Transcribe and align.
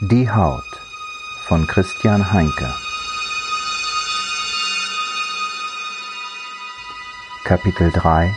Die 0.00 0.30
Haut 0.30 0.62
von 1.48 1.66
Christian 1.66 2.32
Heinke 2.32 2.72
Kapitel 7.42 7.90
3 7.90 8.32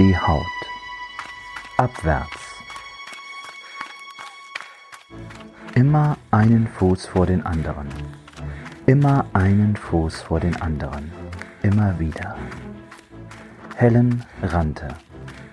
Die 0.00 0.18
Haut 0.18 0.42
Abwärts 1.76 2.56
Immer 5.76 6.16
einen 6.32 6.66
Fuß 6.66 7.06
vor 7.06 7.26
den 7.26 7.46
anderen. 7.46 7.86
Immer 8.86 9.26
einen 9.34 9.76
Fuß 9.76 10.22
vor 10.22 10.40
den 10.40 10.60
anderen. 10.60 11.12
Immer 11.62 12.00
wieder. 12.00 12.34
Helen 13.76 14.24
rannte. 14.42 14.88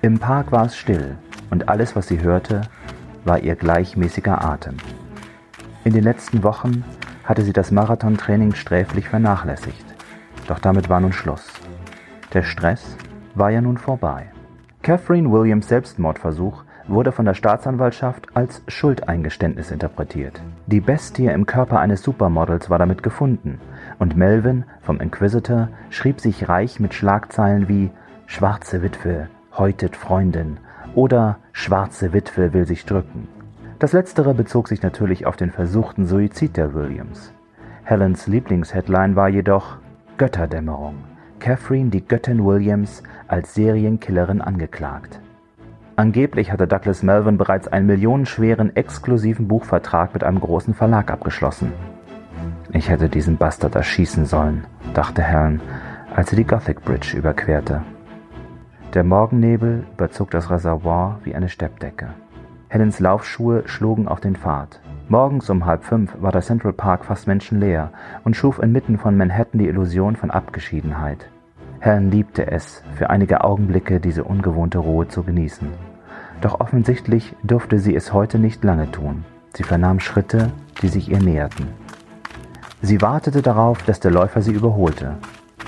Im 0.02 0.18
Park 0.18 0.52
war 0.52 0.66
es 0.66 0.76
still 0.76 1.20
und 1.52 1.70
alles, 1.70 1.96
was 1.96 2.08
sie 2.08 2.22
hörte, 2.22 2.62
war 3.26 3.40
ihr 3.40 3.56
gleichmäßiger 3.56 4.44
Atem. 4.44 4.78
In 5.84 5.94
den 5.94 6.04
letzten 6.04 6.44
Wochen 6.44 6.84
hatte 7.24 7.44
sie 7.44 7.54
das 7.54 7.72
Marathontraining 7.72 8.54
sträflich 8.56 9.08
vernachlässigt. 9.08 9.86
Doch 10.48 10.60
damit 10.60 10.90
war 10.90 11.00
nun 11.00 11.14
Schluss. 11.14 11.48
Der 12.34 12.44
Stress 12.44 12.98
war 13.36 13.50
ja 13.50 13.62
nun 13.62 13.78
vorbei. 13.78 14.32
Catherine 14.82 15.32
Williams 15.32 15.68
Selbstmordversuch 15.68 16.64
wurde 16.88 17.12
von 17.12 17.26
der 17.26 17.34
Staatsanwaltschaft 17.34 18.28
als 18.36 18.64
Schuldeingeständnis 18.68 19.72
interpretiert. 19.72 20.42
Die 20.66 20.82
Bestie 20.82 21.28
im 21.28 21.46
Körper 21.46 21.80
eines 21.80 22.02
Supermodels 22.02 22.70
war 22.70 22.80
damit 22.80 23.04
gefunden 23.04 23.60
und 24.00 24.18
Melvin 24.18 24.64
vom 24.82 25.00
Inquisitor 25.00 25.70
schrieb 25.90 26.20
sich 26.20 26.50
reich 26.50 26.80
mit 26.80 26.94
Schlagzeilen 26.94 27.68
wie 27.68 27.92
Schwarze 28.26 28.82
Witwe, 28.82 29.28
häutet 29.56 29.96
Freundin 29.96 30.58
oder 30.96 31.38
Schwarze 31.52 32.14
Witwe 32.14 32.54
will 32.54 32.66
sich 32.66 32.86
drücken. 32.86 33.28
Das 33.80 33.94
letztere 33.94 34.34
bezog 34.34 34.68
sich 34.68 34.82
natürlich 34.82 35.26
auf 35.26 35.38
den 35.38 35.52
versuchten 35.52 36.06
Suizid 36.06 36.58
der 36.58 36.74
Williams. 36.74 37.32
Helens 37.84 38.28
Lieblingsheadline 38.28 39.16
war 39.16 39.30
jedoch 39.30 39.78
Götterdämmerung. 40.18 40.96
Catherine 41.40 41.90
die 41.90 42.06
Göttin 42.06 42.46
Williams 42.46 43.04
als 43.28 43.54
Serienkillerin 43.54 44.42
angeklagt. 44.42 45.20
Angeblich 45.96 46.52
hatte 46.52 46.68
Douglas 46.68 47.04
Melvin 47.04 47.38
bereits 47.38 47.68
einen 47.68 47.88
millionenschweren 47.88 48.76
exklusiven 48.76 49.48
Buchvertrag 49.48 50.14
mit 50.14 50.24
einem 50.24 50.40
großen 50.40 50.74
Verlag 50.74 51.12
abgeschlossen. 51.12 51.74
Ich 52.72 52.90
hätte 52.90 53.10
diesen 53.10 53.38
Bastard 53.38 53.76
erschießen 53.76 54.26
sollen, 54.26 54.66
dachte 54.94 55.22
Helen, 55.22 55.62
als 56.16 56.30
sie 56.30 56.36
die 56.36 56.46
Gothic 56.46 56.84
Bridge 56.84 57.18
überquerte. 57.18 57.82
Der 58.96 59.04
Morgennebel 59.04 59.84
überzog 59.94 60.32
das 60.32 60.50
Reservoir 60.50 61.20
wie 61.24 61.36
eine 61.36 61.48
Steppdecke. 61.48 62.08
Helens 62.70 63.00
Laufschuhe 63.00 63.62
schlugen 63.68 64.08
auf 64.08 64.20
den 64.20 64.36
Pfad. 64.36 64.82
Morgens 65.10 65.48
um 65.52 65.68
halb 65.68 65.84
fünf 65.84 66.12
war 66.20 66.32
der 66.32 66.42
Central 66.42 66.74
Park 66.74 67.06
fast 67.06 67.28
menschenleer 67.28 67.92
und 68.24 68.36
schuf 68.36 68.58
inmitten 68.58 68.98
von 68.98 69.16
Manhattan 69.16 69.60
die 69.60 69.68
Illusion 69.68 70.16
von 70.16 70.32
Abgeschiedenheit. 70.32 71.30
Helen 71.80 72.10
liebte 72.10 72.52
es, 72.52 72.82
für 72.96 73.12
einige 73.12 73.44
Augenblicke 73.44 74.00
diese 74.00 74.24
ungewohnte 74.24 74.80
Ruhe 74.80 75.08
zu 75.08 75.22
genießen. 75.22 75.68
Doch 76.42 76.60
offensichtlich 76.60 77.36
durfte 77.44 77.78
sie 77.78 77.96
es 77.96 78.12
heute 78.12 78.40
nicht 78.40 78.64
lange 78.64 78.90
tun. 78.90 79.24
Sie 79.54 79.64
vernahm 79.64 80.00
Schritte, 80.00 80.52
die 80.82 80.88
sich 80.88 81.12
ihr 81.12 81.22
näherten. 81.22 81.68
Sie 82.82 83.04
wartete 83.04 83.44
darauf, 83.44 83.84
dass 83.84 84.00
der 84.00 84.10
Läufer 84.10 84.42
sie 84.42 84.54
überholte. 84.54 85.14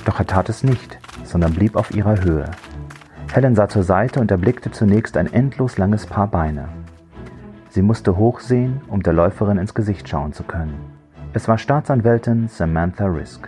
Doch 0.05 0.17
er 0.17 0.25
tat 0.25 0.49
es 0.49 0.63
nicht, 0.63 0.97
sondern 1.23 1.53
blieb 1.53 1.75
auf 1.75 1.93
ihrer 1.93 2.19
Höhe. 2.23 2.49
Helen 3.33 3.55
sah 3.55 3.69
zur 3.69 3.83
Seite 3.83 4.19
und 4.19 4.29
erblickte 4.29 4.71
zunächst 4.71 5.15
ein 5.15 5.31
endlos 5.31 5.77
langes 5.77 6.05
Paar 6.05 6.27
Beine. 6.27 6.67
Sie 7.69 7.81
musste 7.81 8.17
hochsehen, 8.17 8.81
um 8.89 9.01
der 9.01 9.13
Läuferin 9.13 9.57
ins 9.57 9.73
Gesicht 9.73 10.09
schauen 10.09 10.33
zu 10.33 10.43
können. 10.43 10.75
Es 11.31 11.47
war 11.47 11.57
Staatsanwältin 11.57 12.49
Samantha 12.49 13.05
Risk. 13.05 13.47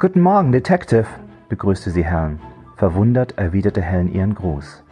Guten 0.00 0.20
Morgen, 0.20 0.50
Detective, 0.50 1.06
begrüßte 1.48 1.90
sie 1.90 2.04
Helen. 2.04 2.40
Verwundert 2.76 3.38
erwiderte 3.38 3.80
Helen 3.80 4.12
ihren 4.12 4.34
Gruß. 4.34 4.82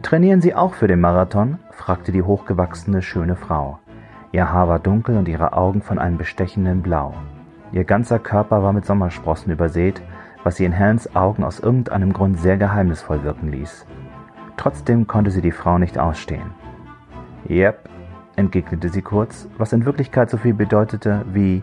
Trainieren 0.00 0.40
Sie 0.40 0.54
auch 0.54 0.72
für 0.72 0.88
den 0.88 1.00
Marathon? 1.00 1.58
fragte 1.72 2.12
die 2.12 2.22
hochgewachsene, 2.22 3.02
schöne 3.02 3.36
Frau. 3.36 3.78
Ihr 4.32 4.50
Haar 4.50 4.68
war 4.68 4.78
dunkel 4.78 5.18
und 5.18 5.28
ihre 5.28 5.52
Augen 5.52 5.82
von 5.82 5.98
einem 5.98 6.16
bestechenden 6.16 6.80
Blau. 6.80 7.12
Ihr 7.72 7.84
ganzer 7.84 8.18
Körper 8.18 8.62
war 8.62 8.72
mit 8.72 8.86
Sommersprossen 8.86 9.52
übersät 9.52 10.00
was 10.48 10.56
sie 10.56 10.64
in 10.64 10.72
Helens 10.72 11.14
Augen 11.14 11.44
aus 11.44 11.60
irgendeinem 11.60 12.14
Grund 12.14 12.40
sehr 12.40 12.56
geheimnisvoll 12.56 13.22
wirken 13.22 13.52
ließ. 13.52 13.84
Trotzdem 14.56 15.06
konnte 15.06 15.30
sie 15.30 15.42
die 15.42 15.52
Frau 15.52 15.76
nicht 15.76 15.98
ausstehen. 15.98 16.52
Yep, 17.50 17.90
entgegnete 18.34 18.88
sie 18.88 19.02
kurz, 19.02 19.46
was 19.58 19.74
in 19.74 19.84
Wirklichkeit 19.84 20.30
so 20.30 20.38
viel 20.38 20.54
bedeutete 20.54 21.26
wie 21.34 21.62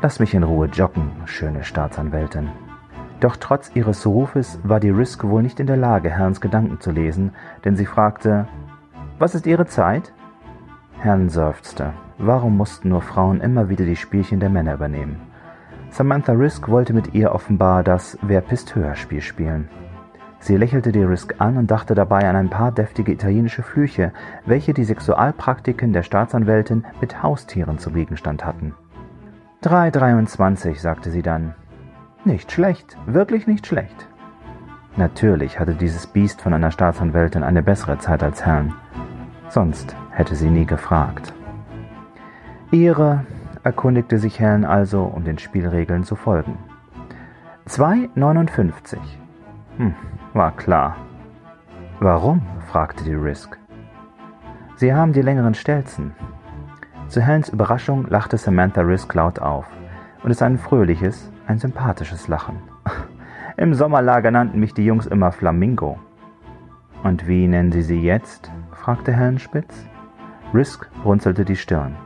Lass 0.00 0.20
mich 0.20 0.32
in 0.32 0.44
Ruhe 0.44 0.68
joggen, 0.68 1.10
schöne 1.24 1.64
Staatsanwältin. 1.64 2.50
Doch 3.18 3.34
trotz 3.34 3.72
ihres 3.74 4.06
Rufes 4.06 4.60
war 4.62 4.78
die 4.78 4.90
Risk 4.90 5.24
wohl 5.24 5.42
nicht 5.42 5.58
in 5.58 5.66
der 5.66 5.76
Lage, 5.76 6.08
Helens 6.08 6.40
Gedanken 6.40 6.78
zu 6.78 6.92
lesen, 6.92 7.32
denn 7.64 7.74
sie 7.74 7.84
fragte 7.84 8.46
Was 9.18 9.34
ist 9.34 9.44
Ihre 9.44 9.66
Zeit? 9.66 10.12
Helen 11.00 11.30
seufzte. 11.30 11.94
Warum 12.16 12.56
mussten 12.56 12.90
nur 12.90 13.02
Frauen 13.02 13.40
immer 13.40 13.68
wieder 13.68 13.84
die 13.84 13.96
Spielchen 13.96 14.38
der 14.38 14.50
Männer 14.50 14.74
übernehmen? 14.74 15.29
Samantha 15.90 16.32
Risk 16.32 16.68
wollte 16.68 16.92
mit 16.92 17.14
ihr 17.14 17.32
offenbar 17.32 17.82
das 17.82 18.16
Wer 18.22 18.40
pisst 18.40 18.74
höher 18.74 18.94
Spiel 18.94 19.20
spielen. 19.20 19.68
Sie 20.38 20.56
lächelte 20.56 20.92
die 20.92 21.02
Risk 21.02 21.34
an 21.38 21.58
und 21.58 21.70
dachte 21.70 21.94
dabei 21.94 22.28
an 22.28 22.36
ein 22.36 22.48
paar 22.48 22.72
deftige 22.72 23.12
italienische 23.12 23.62
Flüche, 23.62 24.12
welche 24.46 24.72
die 24.72 24.84
Sexualpraktiken 24.84 25.92
der 25.92 26.02
Staatsanwältin 26.02 26.86
mit 27.00 27.22
Haustieren 27.22 27.78
zu 27.78 27.90
Gegenstand 27.90 28.44
hatten. 28.44 28.74
3,23, 29.64 30.80
sagte 30.80 31.10
sie 31.10 31.22
dann. 31.22 31.54
Nicht 32.24 32.52
schlecht, 32.52 32.96
wirklich 33.06 33.46
nicht 33.46 33.66
schlecht. 33.66 34.08
Natürlich 34.96 35.58
hatte 35.58 35.74
dieses 35.74 36.06
Biest 36.06 36.40
von 36.40 36.54
einer 36.54 36.70
Staatsanwältin 36.70 37.42
eine 37.42 37.62
bessere 37.62 37.98
Zeit 37.98 38.22
als 38.22 38.46
Herrn. 38.46 38.74
Sonst 39.48 39.94
hätte 40.10 40.36
sie 40.36 40.48
nie 40.48 40.66
gefragt. 40.66 41.34
Ihre 42.70 43.26
erkundigte 43.62 44.18
sich 44.18 44.40
Helen 44.40 44.64
also, 44.64 45.02
um 45.02 45.24
den 45.24 45.38
Spielregeln 45.38 46.04
zu 46.04 46.16
folgen. 46.16 46.58
2,59. 47.68 48.98
Hm, 49.76 49.94
war 50.32 50.56
klar. 50.56 50.96
Warum? 52.00 52.42
fragte 52.66 53.04
die 53.04 53.14
Risk. 53.14 53.58
Sie 54.76 54.94
haben 54.94 55.12
die 55.12 55.22
längeren 55.22 55.54
Stelzen. 55.54 56.14
Zu 57.08 57.20
Helens 57.20 57.48
Überraschung 57.48 58.06
lachte 58.08 58.38
Samantha 58.38 58.80
Risk 58.80 59.12
laut 59.14 59.38
auf. 59.38 59.66
Und 60.22 60.30
es 60.30 60.42
ein 60.42 60.58
fröhliches, 60.58 61.30
ein 61.46 61.58
sympathisches 61.58 62.28
Lachen. 62.28 62.56
Im 63.56 63.74
Sommerlager 63.74 64.30
nannten 64.30 64.60
mich 64.60 64.74
die 64.74 64.84
Jungs 64.84 65.06
immer 65.06 65.32
Flamingo. 65.32 65.98
Und 67.02 67.26
wie 67.26 67.46
nennen 67.46 67.72
Sie 67.72 67.82
sie 67.82 68.00
jetzt? 68.00 68.50
fragte 68.72 69.12
Helen 69.12 69.38
spitz. 69.38 69.86
Risk 70.54 70.88
runzelte 71.04 71.44
die 71.44 71.56
Stirn. 71.56 71.96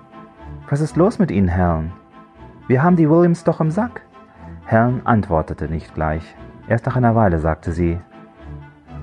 Was 0.71 0.81
ist 0.81 0.97
los 0.97 1.19
mit 1.19 1.31
Ihnen, 1.31 1.49
Helen? 1.49 1.93
Wir 2.69 2.83
haben 2.83 2.97
die 2.97 3.09
Williams 3.11 3.45
doch 3.45 3.61
im 3.61 3.71
Sack. 3.71 4.01
Helen 4.65 5.03
antwortete 5.05 5.69
nicht 5.69 5.95
gleich. 5.95 6.35
Erst 6.67 6.87
nach 6.87 6.97
einer 6.97 7.15
Weile 7.15 7.39
sagte 7.39 7.73
sie, 7.73 8.01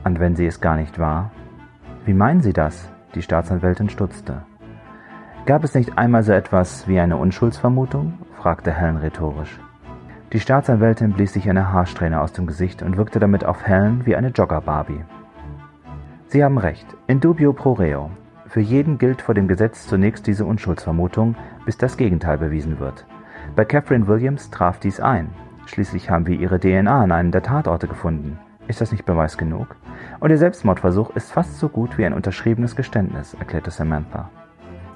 und 0.04 0.20
wenn 0.20 0.36
sie 0.36 0.48
es 0.48 0.60
gar 0.60 0.76
nicht 0.76 0.98
war? 0.98 1.32
Wie 2.06 2.16
meinen 2.16 2.42
Sie 2.42 2.54
das? 2.54 2.92
Die 3.14 3.22
Staatsanwältin 3.22 3.90
stutzte. 3.90 4.42
Gab 5.46 5.64
es 5.64 5.76
nicht 5.76 6.00
einmal 6.00 6.24
so 6.24 6.32
etwas 6.32 6.88
wie 6.88 7.00
eine 7.00 7.18
Unschuldsvermutung? 7.18 8.14
fragte 8.38 8.72
Helen 8.72 8.98
rhetorisch. 8.98 9.60
Die 10.34 10.40
Staatsanwältin 10.40 11.14
blies 11.14 11.34
sich 11.34 11.48
eine 11.48 11.72
Haarsträhne 11.72 12.22
aus 12.22 12.34
dem 12.34 12.48
Gesicht 12.48 12.82
und 12.82 12.98
wirkte 12.98 13.20
damit 13.20 13.46
auf 13.46 13.68
Helen 13.68 14.06
wie 14.08 14.16
eine 14.16 14.30
Jogger-Barbie. 14.30 15.04
Sie 16.26 16.44
haben 16.44 16.58
recht. 16.58 16.88
In 17.06 17.20
dubio 17.20 17.53
pro 17.53 17.74
reo. 17.74 18.09
Für 18.52 18.59
jeden 18.59 18.98
gilt 18.98 19.22
vor 19.22 19.34
dem 19.34 19.48
Gesetz 19.48 19.88
zunächst 19.88 20.28
diese 20.28 20.44
Unschuldsvermutung, 20.44 21.36
bis 21.64 21.78
das 21.78 21.96
Gegenteil 21.96 22.38
bewiesen 22.38 22.82
wird. 22.82 23.06
Bei 23.56 23.64
Catherine 23.64 24.08
Williams 24.08 24.50
traf 24.50 24.78
dies 24.78 25.00
ein. 25.00 25.30
Schließlich 25.68 26.09
haben 26.09 26.28
wir 26.28 26.38
ihre 26.38 26.59
DNA 26.59 27.03
an 27.03 27.14
einem 27.14 27.32
der 27.32 27.44
Tatorte 27.44 27.88
gefunden. 27.88 28.38
Ist 28.68 28.82
das 28.82 28.92
nicht 28.92 29.06
Beweis 29.06 29.38
genug? 29.38 29.78
Und 30.20 30.32
ihr 30.32 30.38
Selbstmordversuch 30.38 31.12
ist 31.12 31.32
fast 31.32 31.59
so 31.59 31.70
gut 31.70 31.98
wie 31.98 32.03
ein 32.03 32.12
unterschriebenes 32.12 32.76
Geständnis, 32.76 33.36
erklärte 33.36 33.72
Samantha. 33.72 34.30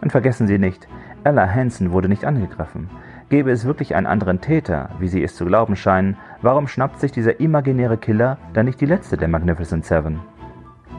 Und 0.01 0.12
vergessen 0.12 0.48
Sie 0.48 0.60
nicht, 0.60 0.90
Ella 1.24 1.48
Hansen 1.48 1.94
wurde 1.94 2.10
nicht 2.10 2.25
angegriffen. 2.25 2.90
Gäbe 3.30 3.51
es 3.51 3.63
wirklich 3.63 3.96
einen 3.96 4.06
anderen 4.06 4.42
Täter, 4.42 4.90
wie 5.00 5.08
Sie 5.08 5.24
es 5.24 5.38
zu 5.38 5.46
glauben 5.46 5.78
scheinen, 5.78 6.18
warum 6.42 6.68
schnappt 6.68 7.00
sich 7.00 7.13
dieser 7.13 7.40
imaginäre 7.40 7.98
Killer 7.98 8.38
dann 8.51 8.66
nicht 8.66 8.81
die 8.81 8.86
letzte 8.86 9.16
der 9.16 9.30
Magnificent 9.30 9.86
Seven? 9.86 10.19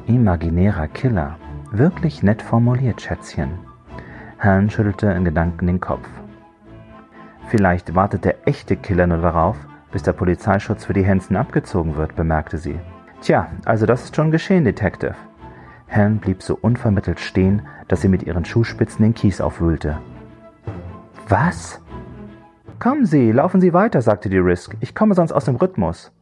Imaginärer 0.06 0.88
Killer. 0.88 1.37
Wirklich 1.72 2.22
nett 2.22 2.42
formuliert, 2.42 3.00
Schätzchen. 3.00 3.58
Helen 4.38 4.70
schüttelte 4.70 5.08
in 5.08 5.24
Gedanken 5.24 5.66
den 5.66 5.80
Kopf. 5.80 6.08
Vielleicht 7.48 7.94
wartet 7.94 8.24
der 8.24 8.46
echte 8.46 8.76
Killer 8.76 9.06
nur 9.06 9.18
darauf, 9.18 9.56
bis 9.92 10.02
der 10.02 10.12
Polizeischutz 10.12 10.84
für 10.84 10.92
die 10.92 11.06
Hansen 11.06 11.36
abgezogen 11.36 11.96
wird, 11.96 12.16
bemerkte 12.16 12.58
sie. 12.58 12.78
Tja, 13.20 13.48
also 13.64 13.86
das 13.86 14.04
ist 14.04 14.16
schon 14.16 14.30
geschehen, 14.30 14.64
Detective. 14.64 15.14
Helen 15.86 16.18
blieb 16.18 16.42
so 16.42 16.58
unvermittelt 16.60 17.20
stehen, 17.20 17.62
dass 17.88 18.00
sie 18.00 18.08
mit 18.08 18.24
ihren 18.24 18.44
Schuhspitzen 18.44 19.02
den 19.02 19.14
Kies 19.14 19.40
aufwühlte. 19.40 19.98
Was? 21.28 21.80
Kommen 22.78 23.06
Sie, 23.06 23.32
laufen 23.32 23.60
Sie 23.60 23.72
weiter, 23.72 24.02
sagte 24.02 24.28
die 24.28 24.38
Risk. 24.38 24.76
Ich 24.80 24.94
komme 24.94 25.14
sonst 25.14 25.32
aus 25.32 25.46
dem 25.46 25.56
Rhythmus. 25.56 26.12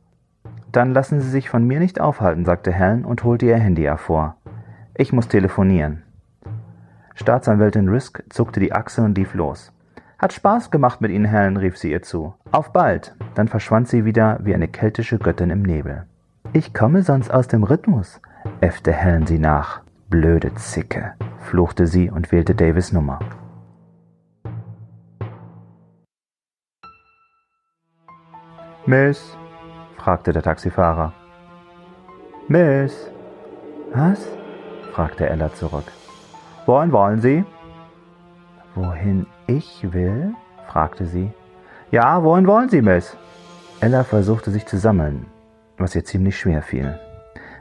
Dann 0.70 0.92
lassen 0.92 1.20
Sie 1.20 1.28
sich 1.28 1.50
von 1.50 1.66
mir 1.66 1.80
nicht 1.80 2.00
aufhalten, 2.00 2.44
sagte 2.44 2.72
Helen 2.72 3.04
und 3.04 3.24
holte 3.24 3.46
ihr 3.46 3.56
Handy 3.56 3.82
hervor. 3.82 4.36
Ich 4.96 5.12
muss 5.12 5.26
telefonieren. 5.26 6.04
Staatsanwältin 7.16 7.88
Risk 7.88 8.22
zuckte 8.28 8.60
die 8.60 8.72
Achseln 8.72 9.06
und 9.08 9.18
lief 9.18 9.34
los. 9.34 9.72
Hat 10.18 10.32
Spaß 10.32 10.70
gemacht 10.70 11.00
mit 11.00 11.10
Ihnen, 11.10 11.24
Helen, 11.24 11.56
rief 11.56 11.76
sie 11.76 11.90
ihr 11.90 12.02
zu. 12.02 12.34
Auf 12.52 12.72
bald. 12.72 13.14
Dann 13.34 13.48
verschwand 13.48 13.88
sie 13.88 14.04
wieder 14.04 14.38
wie 14.42 14.54
eine 14.54 14.68
keltische 14.68 15.18
Göttin 15.18 15.50
im 15.50 15.62
Nebel. 15.62 16.06
Ich 16.52 16.72
komme 16.72 17.02
sonst 17.02 17.32
aus 17.32 17.48
dem 17.48 17.64
Rhythmus, 17.64 18.20
äffte 18.60 18.92
Helen 18.92 19.26
sie 19.26 19.38
nach. 19.38 19.82
Blöde 20.08 20.54
Zicke, 20.54 21.14
fluchte 21.40 21.88
sie 21.88 22.10
und 22.10 22.30
wählte 22.30 22.54
Davis 22.54 22.92
Nummer. 22.92 23.18
Miss? 28.86 29.36
fragte 29.96 30.32
der 30.32 30.42
Taxifahrer. 30.42 31.12
Miss? 32.46 33.10
Was? 33.92 34.28
Fragte 34.94 35.28
Ella 35.28 35.52
zurück. 35.52 35.90
Wohin 36.66 36.92
wollen 36.92 37.20
Sie? 37.20 37.44
Wohin 38.76 39.26
ich 39.48 39.92
will? 39.92 40.34
fragte 40.68 41.04
sie. 41.06 41.32
Ja, 41.90 42.22
wohin 42.22 42.46
wollen 42.46 42.68
Sie, 42.68 42.80
Miss? 42.80 43.16
Ella 43.80 44.04
versuchte 44.04 44.52
sich 44.52 44.66
zu 44.66 44.78
sammeln, 44.78 45.26
was 45.78 45.96
ihr 45.96 46.04
ziemlich 46.04 46.38
schwer 46.38 46.62
fiel. 46.62 46.98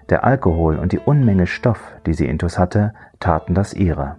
Der 0.09 0.23
Alkohol 0.23 0.77
und 0.77 0.91
die 0.91 0.99
Unmenge 0.99 1.47
Stoff, 1.47 1.81
die 2.05 2.13
sie 2.13 2.27
intus 2.27 2.59
hatte, 2.59 2.93
taten 3.19 3.55
das 3.55 3.73
ihre. 3.73 4.17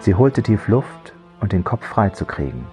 Sie 0.00 0.14
holte 0.14 0.42
tief 0.42 0.66
Luft, 0.66 1.12
um 1.40 1.48
den 1.48 1.64
Kopf 1.64 1.84
frei 1.84 2.08
zu 2.08 2.24
kriegen. 2.24 2.66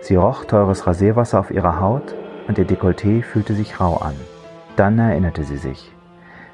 Sie 0.00 0.16
roch 0.16 0.46
teures 0.46 0.86
Rasierwasser 0.86 1.38
auf 1.38 1.50
ihrer 1.50 1.80
Haut 1.80 2.14
und 2.48 2.56
ihr 2.56 2.66
Dekolleté 2.66 3.22
fühlte 3.22 3.52
sich 3.54 3.78
rau 3.78 3.96
an. 3.96 4.14
Dann 4.76 4.98
erinnerte 4.98 5.44
sie 5.44 5.58
sich. 5.58 5.92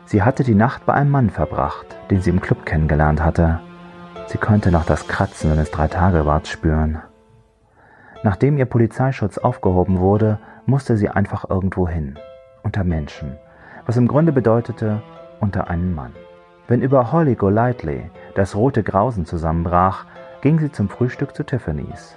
Sie 0.07 0.23
hatte 0.23 0.45
die 0.45 0.55
Nacht 0.55 0.87
bei 0.87 0.95
einem 0.95 1.11
Mann 1.11 1.31
verbracht, 1.31 1.97
den 2.11 2.23
sie 2.23 2.31
im 2.31 2.41
Club 2.41 2.65
kennengelernt 2.65 3.21
hatte. 3.21 3.61
Sie 4.29 4.39
konnte 4.39 4.71
noch 4.71 4.85
das 4.85 5.09
Kratzen 5.09 5.51
seines 5.51 5.73
Dreitagebarts 5.73 6.49
spüren. 6.49 7.03
Nachdem 8.23 8.57
ihr 8.57 8.67
Polizeischutz 8.67 9.37
aufgehoben 9.37 9.99
wurde, 9.99 10.39
musste 10.65 10.97
sie 10.97 11.09
einfach 11.09 11.51
irgendwo 11.51 11.89
hin, 11.89 12.19
unter 12.63 12.85
Menschen, 12.85 13.37
was 13.85 13.97
im 13.97 14.07
Grunde 14.07 14.33
bedeutete 14.33 15.03
unter 15.41 15.69
einen 15.69 15.93
Mann. 15.93 16.13
Wenn 16.69 16.83
über 16.83 17.11
Holly 17.11 17.35
Golightly 17.35 18.11
das 18.37 18.55
rote 18.55 18.85
Grausen 18.85 19.27
zusammenbrach, 19.27 20.05
ging 20.41 20.61
sie 20.61 20.71
zum 20.71 20.89
Frühstück 20.89 21.35
zu 21.35 21.45
Tiffany's. 21.45 22.17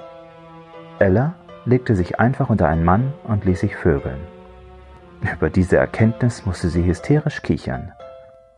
Ella 1.00 1.33
legte 1.65 1.95
sich 1.95 2.19
einfach 2.19 2.50
unter 2.50 2.68
einen 2.68 2.85
Mann 2.85 3.13
und 3.24 3.45
ließ 3.45 3.59
sich 3.59 3.75
vögeln. 3.75 4.19
Über 5.21 5.50
diese 5.50 5.77
Erkenntnis 5.77 6.45
musste 6.45 6.69
sie 6.69 6.86
hysterisch 6.86 7.42
kichern. 7.42 7.92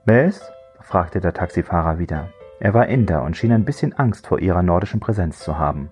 Miss? 0.06 0.52
fragte 0.80 1.20
der 1.20 1.34
Taxifahrer 1.34 2.00
wieder. 2.00 2.30
Er 2.60 2.74
war 2.74 2.88
Inder 2.88 3.24
und 3.24 3.36
schien 3.36 3.52
ein 3.52 3.66
bisschen 3.66 3.98
Angst 3.98 4.28
vor 4.28 4.40
ihrer 4.40 4.62
nordischen 4.62 5.00
Präsenz 5.00 5.40
zu 5.40 5.58
haben. 5.58 5.92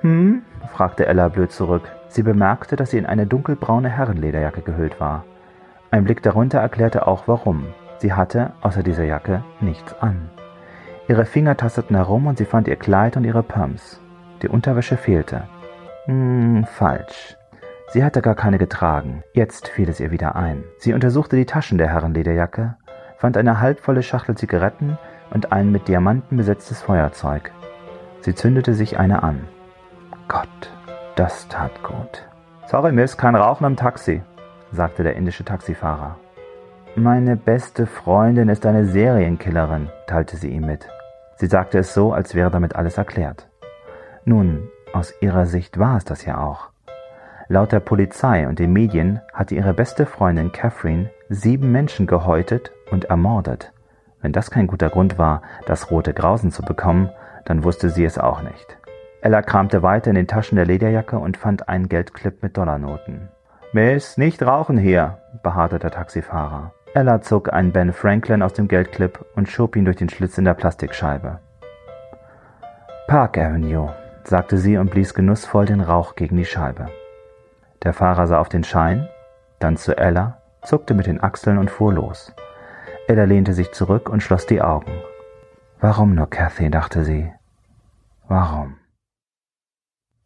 Hm? 0.00 0.42
fragte 0.72 1.06
Ella 1.06 1.28
blöd 1.28 1.52
zurück. 1.52 1.82
Sie 2.08 2.22
bemerkte, 2.22 2.76
dass 2.76 2.90
sie 2.90 2.98
in 2.98 3.06
eine 3.06 3.26
dunkelbraune 3.26 3.90
Herrenlederjacke 3.90 4.62
gehüllt 4.62 5.00
war. 5.00 5.24
Ein 5.90 6.04
Blick 6.04 6.22
darunter 6.22 6.60
erklärte 6.60 7.06
auch 7.06 7.28
warum. 7.28 7.66
Sie 7.98 8.12
hatte, 8.12 8.52
außer 8.62 8.82
dieser 8.82 9.04
Jacke, 9.04 9.42
nichts 9.60 9.94
an. 10.00 10.30
Ihre 11.08 11.24
Finger 11.24 11.56
tasteten 11.56 11.96
herum 11.96 12.26
und 12.26 12.38
sie 12.38 12.44
fand 12.44 12.68
ihr 12.68 12.76
Kleid 12.76 13.16
und 13.16 13.24
ihre 13.24 13.42
Pumps. 13.42 14.00
Die 14.42 14.48
Unterwäsche 14.48 14.96
fehlte. 14.96 15.48
Hm, 16.04 16.64
falsch. 16.64 17.36
Sie 17.90 18.04
hatte 18.04 18.20
gar 18.20 18.34
keine 18.34 18.58
getragen. 18.58 19.22
Jetzt 19.32 19.68
fiel 19.68 19.88
es 19.88 19.98
ihr 19.98 20.10
wieder 20.10 20.36
ein. 20.36 20.62
Sie 20.78 20.92
untersuchte 20.92 21.36
die 21.36 21.46
Taschen 21.46 21.78
der 21.78 21.88
Herrenlederjacke, 21.88 22.76
fand 23.16 23.36
eine 23.36 23.60
halbvolle 23.60 24.02
Schachtel 24.02 24.36
Zigaretten 24.36 24.98
und 25.30 25.52
ein 25.52 25.72
mit 25.72 25.88
Diamanten 25.88 26.36
besetztes 26.36 26.82
Feuerzeug. 26.82 27.50
Sie 28.20 28.34
zündete 28.34 28.74
sich 28.74 28.98
eine 28.98 29.22
an. 29.22 29.48
Gott, 30.28 30.70
das 31.16 31.48
tat 31.48 31.82
gut. 31.82 32.28
Sorry, 32.66 32.92
Miss, 32.92 33.16
kein 33.16 33.34
Rauchen 33.34 33.66
im 33.66 33.76
Taxi, 33.76 34.22
sagte 34.70 35.02
der 35.02 35.16
indische 35.16 35.44
Taxifahrer. 35.44 36.16
Meine 36.94 37.36
beste 37.36 37.86
Freundin 37.86 38.50
ist 38.50 38.66
eine 38.66 38.84
Serienkillerin, 38.84 39.88
teilte 40.06 40.36
sie 40.36 40.50
ihm 40.50 40.66
mit. 40.66 40.88
Sie 41.36 41.46
sagte 41.46 41.78
es 41.78 41.94
so, 41.94 42.12
als 42.12 42.34
wäre 42.34 42.50
damit 42.50 42.76
alles 42.76 42.98
erklärt. 42.98 43.48
Nun, 44.24 44.68
aus 44.92 45.14
ihrer 45.20 45.46
Sicht 45.46 45.78
war 45.78 45.96
es 45.96 46.04
das 46.04 46.24
ja 46.26 46.38
auch. 46.38 46.70
Laut 47.50 47.72
der 47.72 47.80
Polizei 47.80 48.46
und 48.46 48.58
den 48.58 48.74
Medien 48.74 49.22
hatte 49.32 49.54
ihre 49.54 49.72
beste 49.72 50.04
Freundin 50.04 50.52
Catherine 50.52 51.08
sieben 51.30 51.72
Menschen 51.72 52.06
gehäutet 52.06 52.72
und 52.90 53.06
ermordet. 53.06 53.72
Wenn 54.20 54.32
das 54.32 54.50
kein 54.50 54.66
guter 54.66 54.90
Grund 54.90 55.16
war, 55.16 55.40
das 55.64 55.90
rote 55.90 56.12
Grausen 56.12 56.50
zu 56.50 56.62
bekommen, 56.62 57.08
dann 57.46 57.64
wusste 57.64 57.88
sie 57.88 58.04
es 58.04 58.18
auch 58.18 58.42
nicht. 58.42 58.78
Ella 59.22 59.40
kramte 59.40 59.82
weiter 59.82 60.10
in 60.10 60.16
den 60.16 60.26
Taschen 60.26 60.56
der 60.56 60.66
Lederjacke 60.66 61.18
und 61.18 61.38
fand 61.38 61.70
einen 61.70 61.88
Geldclip 61.88 62.42
mit 62.42 62.58
Dollarnoten. 62.58 63.30
Miss, 63.72 64.18
nicht 64.18 64.42
rauchen 64.42 64.76
hier, 64.76 65.18
beharrte 65.42 65.78
der 65.78 65.90
Taxifahrer. 65.90 66.74
Ella 66.92 67.22
zog 67.22 67.50
einen 67.50 67.72
Ben 67.72 67.94
Franklin 67.94 68.42
aus 68.42 68.52
dem 68.52 68.68
Geldclip 68.68 69.24
und 69.36 69.48
schob 69.48 69.74
ihn 69.74 69.86
durch 69.86 69.96
den 69.96 70.10
Schlitz 70.10 70.36
in 70.36 70.44
der 70.44 70.54
Plastikscheibe. 70.54 71.38
Park 73.06 73.38
Avenue, 73.38 73.94
sagte 74.24 74.58
sie 74.58 74.76
und 74.76 74.90
blies 74.90 75.14
genussvoll 75.14 75.64
den 75.64 75.80
Rauch 75.80 76.14
gegen 76.14 76.36
die 76.36 76.44
Scheibe. 76.44 76.88
Der 77.82 77.92
Fahrer 77.92 78.26
sah 78.26 78.38
auf 78.38 78.48
den 78.48 78.64
Schein, 78.64 79.08
dann 79.58 79.76
zu 79.76 79.96
Ella, 79.96 80.40
zuckte 80.62 80.94
mit 80.94 81.06
den 81.06 81.22
Achseln 81.22 81.58
und 81.58 81.70
fuhr 81.70 81.92
los. 81.92 82.34
Ella 83.06 83.24
lehnte 83.24 83.52
sich 83.52 83.72
zurück 83.72 84.08
und 84.08 84.22
schloss 84.22 84.46
die 84.46 84.60
Augen. 84.60 84.92
Warum 85.80 86.14
nur 86.14 86.28
Cathy, 86.28 86.70
dachte 86.70 87.04
sie. 87.04 87.32
Warum? 88.26 88.76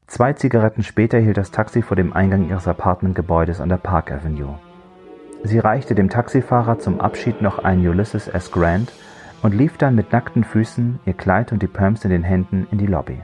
Zwei 0.07 0.33
Zigaretten 0.33 0.83
später 0.83 1.19
hielt 1.19 1.37
das 1.37 1.51
Taxi 1.51 1.83
vor 1.83 1.97
dem 1.97 2.13
Eingang 2.13 2.49
ihres 2.49 2.67
Apartmentgebäudes 2.67 3.61
an 3.61 3.69
der 3.69 3.77
Park 3.77 4.11
Avenue. 4.11 4.59
Sie 5.45 5.59
reichte 5.59 5.95
dem 5.95 6.09
Taxifahrer 6.09 6.79
zum 6.79 7.01
Abschied 7.01 7.43
noch 7.43 7.59
einen 7.59 7.87
Ulysses 7.87 8.29
S. 8.29 8.51
Grant 8.51 8.93
und 9.43 9.55
lief 9.55 9.77
dann 9.77 9.95
mit 9.95 10.13
nackten 10.13 10.45
Füßen, 10.45 11.01
ihr 11.05 11.15
Kleid 11.15 11.53
und 11.53 11.63
die 11.63 11.67
Perms 11.67 12.05
in 12.05 12.11
den 12.11 12.23
Händen 12.23 12.67
in 12.71 12.79
die 12.79 12.87
Lobby. 12.87 13.23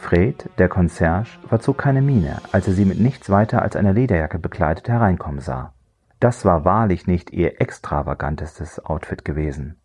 Fred, 0.00 0.48
der 0.56 0.68
Concierge, 0.70 1.38
verzog 1.46 1.76
keine 1.76 2.00
Miene, 2.00 2.38
als 2.52 2.66
er 2.66 2.72
sie 2.72 2.86
mit 2.86 2.98
nichts 2.98 3.28
weiter 3.28 3.60
als 3.60 3.76
einer 3.76 3.92
Lederjacke 3.92 4.38
bekleidet 4.38 4.88
hereinkommen 4.88 5.40
sah. 5.40 5.72
Das 6.20 6.46
war 6.46 6.64
wahrlich 6.64 7.06
nicht 7.06 7.30
ihr 7.30 7.60
extravagantestes 7.60 8.84
Outfit 8.84 9.26
gewesen. 9.26 9.76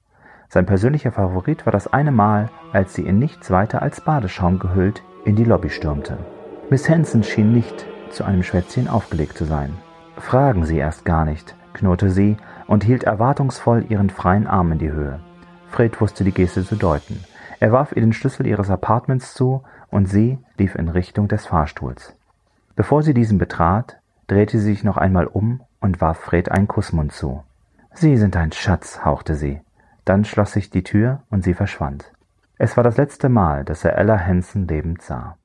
Sein 0.48 0.66
persönlicher 0.66 1.12
Favorit 1.12 1.66
war 1.66 1.74
das 1.74 1.92
eine 1.92 2.12
Mal, 2.12 2.50
als 2.72 2.94
sie 2.94 3.06
in 3.06 3.20
nichts 3.20 3.52
weiter 3.52 3.82
als 3.82 4.02
Badeschaum 4.02 4.58
gehüllt 4.58 5.04
in 5.26 5.36
die 5.36 5.44
Lobby 5.44 5.70
stürmte. 5.70 6.18
Miss 6.70 6.90
Hanson 6.90 7.22
schien 7.22 7.52
nicht 7.52 7.86
zu 8.10 8.24
einem 8.24 8.42
Schwätzchen 8.42 8.88
aufgelegt 8.88 9.38
zu 9.38 9.44
sein. 9.44 9.74
Fragen 10.18 10.64
Sie 10.66 10.78
erst 10.78 11.04
gar 11.04 11.26
nicht, 11.26 11.56
knurrte 11.74 12.10
sie 12.10 12.38
und 12.68 12.86
hielt 12.86 13.04
erwartungsvoll 13.04 13.86
ihren 13.90 14.10
freien 14.10 14.48
Arm 14.48 14.72
in 14.72 14.80
die 14.80 14.92
Höhe. 14.92 15.20
Fred 15.68 16.00
wusste 16.00 16.24
die 16.24 16.32
Geste 16.32 16.64
zu 16.64 16.78
deuten. 16.78 17.22
Er 17.60 17.72
warf 17.72 17.92
ihr 17.96 18.02
den 18.02 18.14
Schlüssel 18.14 18.48
ihres 18.48 18.70
Apartments 18.70 19.34
zu 19.34 19.64
und 19.96 20.08
sie 20.08 20.38
lief 20.58 20.76
in 20.76 20.90
Richtung 20.90 21.30
des 21.30 21.46
Fahrstuhls. 21.46 22.14
Bevor 22.76 23.02
sie 23.02 23.14
diesen 23.14 23.38
betrat, 23.38 23.98
drehte 24.28 24.60
sie 24.60 24.66
sich 24.66 24.84
noch 24.84 24.98
einmal 24.98 25.26
um 25.26 25.62
und 25.80 26.02
warf 26.02 26.20
Fred 26.20 26.52
einen 26.52 26.68
Kussmund 26.68 27.14
zu. 27.14 27.44
Sie 27.94 28.18
sind 28.18 28.36
ein 28.36 28.52
Schatz, 28.52 29.06
hauchte 29.06 29.36
sie. 29.36 29.62
Dann 30.04 30.26
schloss 30.26 30.52
sich 30.52 30.70
die 30.70 30.84
Tür 30.84 31.24
und 31.30 31.46
sie 31.46 31.54
verschwand. 31.54 32.12
Es 32.58 32.76
war 32.76 32.84
das 32.84 32.98
letzte 32.98 33.30
Mal, 33.30 33.64
dass 33.64 33.86
er 33.86 33.98
Ella 33.98 34.20
Hansen 34.20 34.68
lebend 34.68 35.02
sah. 35.02 35.38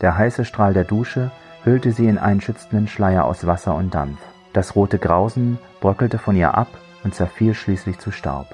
Der 0.00 0.16
heiße 0.16 0.46
Strahl 0.46 0.72
der 0.72 0.84
Dusche 0.84 1.30
hüllte 1.64 1.92
sie 1.92 2.08
in 2.08 2.16
einen 2.16 2.40
schützenden 2.40 2.88
Schleier 2.88 3.26
aus 3.26 3.46
Wasser 3.46 3.74
und 3.74 3.92
Dampf. 3.94 4.20
Das 4.54 4.74
rote 4.74 4.98
Grausen 4.98 5.58
bröckelte 5.80 6.16
von 6.16 6.34
ihr 6.34 6.54
ab 6.54 6.68
und 7.04 7.14
zerfiel 7.14 7.52
schließlich 7.52 7.98
zu 7.98 8.10
Staub. 8.10 8.46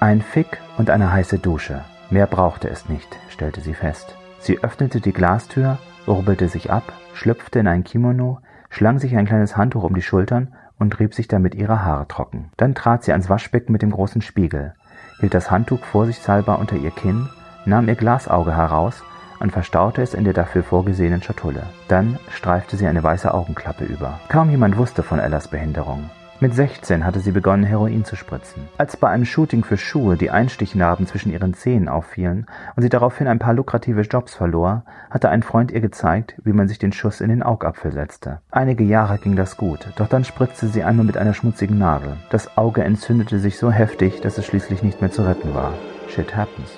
Ein 0.00 0.20
Fick 0.20 0.60
und 0.78 0.90
eine 0.90 1.12
heiße 1.12 1.38
Dusche. 1.38 1.84
Mehr 2.10 2.26
brauchte 2.26 2.68
es 2.68 2.88
nicht, 2.88 3.18
stellte 3.28 3.60
sie 3.60 3.74
fest. 3.74 4.16
Sie 4.38 4.62
öffnete 4.62 5.00
die 5.00 5.12
Glastür, 5.12 5.78
urbelte 6.06 6.48
sich 6.48 6.70
ab, 6.70 6.92
schlüpfte 7.14 7.58
in 7.58 7.66
ein 7.66 7.84
Kimono, 7.84 8.38
schlang 8.70 8.98
sich 8.98 9.16
ein 9.16 9.26
kleines 9.26 9.56
Handtuch 9.56 9.82
um 9.82 9.94
die 9.94 10.02
Schultern 10.02 10.54
und 10.78 10.98
rieb 11.00 11.14
sich 11.14 11.26
damit 11.26 11.54
ihre 11.54 11.84
Haare 11.84 12.06
trocken. 12.06 12.50
Dann 12.56 12.74
trat 12.74 13.02
sie 13.02 13.12
ans 13.12 13.28
Waschbecken 13.28 13.72
mit 13.72 13.82
dem 13.82 13.90
großen 13.90 14.22
Spiegel, 14.22 14.74
hielt 15.20 15.34
das 15.34 15.50
Handtuch 15.50 15.84
vorsichtshalber 15.84 16.58
unter 16.58 16.76
ihr 16.76 16.90
Kinn, 16.90 17.28
nahm 17.64 17.88
ihr 17.88 17.96
Glasauge 17.96 18.54
heraus 18.54 19.02
und 19.40 19.52
verstaute 19.52 20.02
es 20.02 20.14
in 20.14 20.24
der 20.24 20.32
dafür 20.32 20.62
vorgesehenen 20.62 21.22
Schatulle. 21.22 21.64
Dann 21.88 22.18
streifte 22.30 22.76
sie 22.76 22.86
eine 22.86 23.02
weiße 23.02 23.32
Augenklappe 23.32 23.84
über. 23.84 24.20
Kaum 24.28 24.50
jemand 24.50 24.76
wusste 24.76 25.02
von 25.02 25.18
Ellas 25.18 25.48
Behinderung. 25.48 26.10
Mit 26.38 26.54
16 26.54 27.06
hatte 27.06 27.20
sie 27.20 27.32
begonnen, 27.32 27.64
Heroin 27.64 28.04
zu 28.04 28.14
spritzen. 28.14 28.68
Als 28.76 28.98
bei 28.98 29.08
einem 29.08 29.24
Shooting 29.24 29.64
für 29.64 29.78
Schuhe 29.78 30.18
die 30.18 30.30
Einstichnarben 30.30 31.06
zwischen 31.06 31.32
ihren 31.32 31.54
Zähnen 31.54 31.88
auffielen 31.88 32.46
und 32.76 32.82
sie 32.82 32.90
daraufhin 32.90 33.26
ein 33.26 33.38
paar 33.38 33.54
lukrative 33.54 34.02
Jobs 34.02 34.34
verlor, 34.34 34.84
hatte 35.08 35.30
ein 35.30 35.42
Freund 35.42 35.72
ihr 35.72 35.80
gezeigt, 35.80 36.34
wie 36.44 36.52
man 36.52 36.68
sich 36.68 36.78
den 36.78 36.92
Schuss 36.92 37.22
in 37.22 37.30
den 37.30 37.42
Augapfel 37.42 37.90
setzte. 37.90 38.40
Einige 38.50 38.84
Jahre 38.84 39.16
ging 39.16 39.34
das 39.34 39.56
gut, 39.56 39.88
doch 39.96 40.08
dann 40.08 40.24
spritzte 40.24 40.66
sie 40.66 40.84
einmal 40.84 41.06
mit 41.06 41.16
einer 41.16 41.32
schmutzigen 41.32 41.78
Nadel. 41.78 42.18
Das 42.28 42.58
Auge 42.58 42.84
entzündete 42.84 43.38
sich 43.38 43.56
so 43.56 43.70
heftig, 43.70 44.20
dass 44.20 44.36
es 44.36 44.44
schließlich 44.44 44.82
nicht 44.82 45.00
mehr 45.00 45.10
zu 45.10 45.26
retten 45.26 45.54
war. 45.54 45.72
Shit 46.08 46.36
happens. 46.36 46.68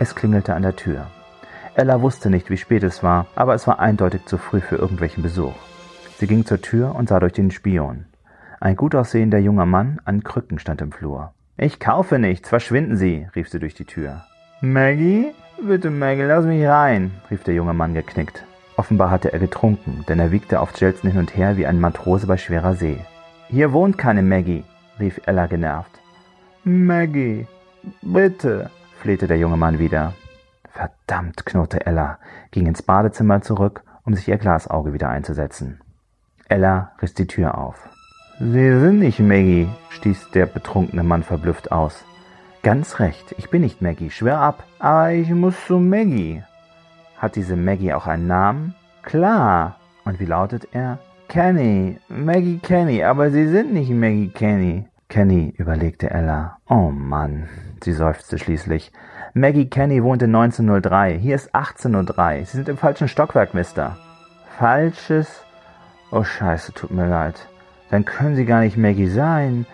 Es 0.00 0.16
klingelte 0.16 0.54
an 0.54 0.62
der 0.62 0.74
Tür. 0.74 1.06
Ella 1.74 2.02
wusste 2.02 2.28
nicht, 2.28 2.50
wie 2.50 2.56
spät 2.56 2.82
es 2.82 3.04
war, 3.04 3.26
aber 3.36 3.54
es 3.54 3.68
war 3.68 3.78
eindeutig 3.78 4.26
zu 4.26 4.36
früh 4.36 4.60
für 4.60 4.76
irgendwelchen 4.76 5.22
Besuch. 5.22 5.54
Sie 6.20 6.26
ging 6.26 6.44
zur 6.44 6.60
Tür 6.60 6.94
und 6.96 7.08
sah 7.08 7.18
durch 7.18 7.32
den 7.32 7.50
Spion. 7.50 8.04
Ein 8.60 8.76
gut 8.76 8.94
aussehender 8.94 9.38
junger 9.38 9.64
Mann 9.64 10.02
an 10.04 10.22
Krücken 10.22 10.58
stand 10.58 10.82
im 10.82 10.92
Flur. 10.92 11.32
Ich 11.56 11.80
kaufe 11.80 12.18
nichts, 12.18 12.50
verschwinden 12.50 12.98
Sie, 12.98 13.26
rief 13.34 13.48
sie 13.48 13.58
durch 13.58 13.72
die 13.72 13.86
Tür. 13.86 14.26
Maggie? 14.60 15.32
Bitte, 15.66 15.88
Maggie, 15.88 16.24
lass 16.24 16.44
mich 16.44 16.66
rein, 16.66 17.12
rief 17.30 17.42
der 17.44 17.54
junge 17.54 17.72
Mann 17.72 17.94
geknickt. 17.94 18.44
Offenbar 18.76 19.10
hatte 19.10 19.32
er 19.32 19.38
getrunken, 19.38 20.04
denn 20.08 20.18
er 20.18 20.30
wiegte 20.30 20.60
auf 20.60 20.78
Jelson 20.78 21.10
hin 21.10 21.20
und 21.20 21.34
her 21.34 21.56
wie 21.56 21.66
ein 21.66 21.80
Matrose 21.80 22.26
bei 22.26 22.36
schwerer 22.36 22.74
See. 22.74 22.98
Hier 23.48 23.72
wohnt 23.72 23.96
keine 23.96 24.20
Maggie, 24.20 24.64
rief 24.98 25.22
Ella 25.24 25.46
genervt. 25.46 26.02
Maggie, 26.64 27.46
bitte, 28.02 28.68
flehte 29.00 29.26
der 29.26 29.38
junge 29.38 29.56
Mann 29.56 29.78
wieder. 29.78 30.12
Verdammt, 30.68 31.46
knurrte 31.46 31.86
Ella, 31.86 32.18
ging 32.50 32.66
ins 32.66 32.82
Badezimmer 32.82 33.40
zurück, 33.40 33.84
um 34.04 34.12
sich 34.12 34.28
ihr 34.28 34.36
Glasauge 34.36 34.92
wieder 34.92 35.08
einzusetzen. 35.08 35.80
Ella 36.50 36.90
riss 37.00 37.14
die 37.14 37.28
Tür 37.28 37.56
auf. 37.56 37.88
Sie 38.40 38.80
sind 38.80 38.98
nicht 38.98 39.20
Maggie, 39.20 39.68
stieß 39.90 40.32
der 40.32 40.46
betrunkene 40.46 41.04
Mann 41.04 41.22
verblüfft 41.22 41.70
aus. 41.70 42.04
Ganz 42.64 42.98
recht, 42.98 43.36
ich 43.38 43.50
bin 43.50 43.62
nicht 43.62 43.82
Maggie, 43.82 44.10
schwör 44.10 44.38
ab. 44.38 44.64
Aber 44.80 45.12
ich 45.12 45.30
muss 45.30 45.54
zu 45.66 45.78
Maggie. 45.78 46.42
Hat 47.18 47.36
diese 47.36 47.54
Maggie 47.54 47.92
auch 47.92 48.08
einen 48.08 48.26
Namen? 48.26 48.74
Klar. 49.02 49.76
Und 50.04 50.18
wie 50.18 50.24
lautet 50.24 50.66
er? 50.72 50.98
Kenny, 51.28 51.98
Maggie 52.08 52.58
Kenny, 52.58 53.04
aber 53.04 53.30
Sie 53.30 53.46
sind 53.46 53.72
nicht 53.72 53.90
Maggie 53.90 54.30
Kenny. 54.30 54.86
Kenny, 55.08 55.54
überlegte 55.56 56.10
Ella. 56.10 56.58
Oh 56.68 56.90
Mann, 56.90 57.48
sie 57.82 57.92
seufzte 57.92 58.38
schließlich. 58.38 58.90
Maggie 59.34 59.70
Kenny 59.70 60.02
wohnte 60.02 60.24
1903, 60.24 61.16
hier 61.16 61.36
ist 61.36 61.54
1803. 61.54 62.44
Sie 62.44 62.56
sind 62.56 62.68
im 62.68 62.76
falschen 62.76 63.06
Stockwerk, 63.06 63.54
Mister. 63.54 63.96
Falsches 64.58 65.44
Oh 66.12 66.24
scheiße, 66.24 66.72
tut 66.74 66.90
mir 66.90 67.06
leid. 67.06 67.46
Dann 67.90 68.04
können 68.04 68.34
Sie 68.34 68.44
gar 68.44 68.60
nicht 68.60 68.76
Maggie 68.76 69.06
sein. 69.06 69.66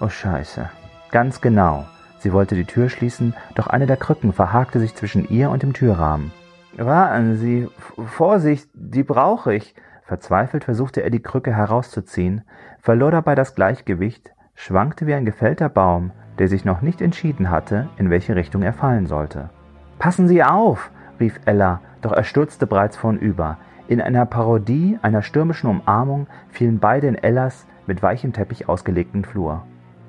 Oh 0.00 0.08
scheiße. 0.08 0.68
Ganz 1.10 1.40
genau. 1.40 1.86
Sie 2.18 2.32
wollte 2.32 2.54
die 2.54 2.64
Tür 2.64 2.88
schließen, 2.88 3.34
doch 3.54 3.68
eine 3.68 3.86
der 3.86 3.96
Krücken 3.96 4.32
verhakte 4.32 4.80
sich 4.80 4.94
zwischen 4.94 5.28
ihr 5.28 5.50
und 5.50 5.62
dem 5.62 5.72
Türrahmen. 5.72 6.32
Warten 6.76 7.36
Sie, 7.36 7.68
Vorsicht, 8.06 8.68
die 8.74 9.02
brauche 9.02 9.54
ich. 9.54 9.74
Verzweifelt 10.02 10.64
versuchte 10.64 11.02
er 11.02 11.10
die 11.10 11.22
Krücke 11.22 11.54
herauszuziehen, 11.54 12.42
verlor 12.80 13.10
dabei 13.10 13.34
das 13.34 13.54
Gleichgewicht, 13.54 14.32
schwankte 14.54 15.06
wie 15.06 15.14
ein 15.14 15.24
gefällter 15.24 15.68
Baum, 15.68 16.12
der 16.38 16.48
sich 16.48 16.64
noch 16.64 16.82
nicht 16.82 17.00
entschieden 17.00 17.50
hatte, 17.50 17.88
in 17.96 18.10
welche 18.10 18.34
Richtung 18.34 18.62
er 18.62 18.72
fallen 18.72 19.06
sollte. 19.06 19.50
Passen 19.98 20.28
Sie 20.28 20.42
auf, 20.42 20.90
rief 21.20 21.40
Ella, 21.44 21.80
doch 22.00 22.12
er 22.12 22.24
stürzte 22.24 22.66
bereits 22.66 22.96
vornüber. 22.96 23.58
In 23.88 24.02
einer 24.02 24.26
Parodie 24.26 24.98
einer 25.00 25.22
stürmischen 25.22 25.70
Umarmung 25.70 26.26
fielen 26.50 26.78
beide 26.78 27.06
in 27.06 27.14
Ellas 27.14 27.66
mit 27.86 28.02
weichem 28.02 28.34
Teppich 28.34 28.68
ausgelegten 28.68 29.24
Flur. 29.24 29.64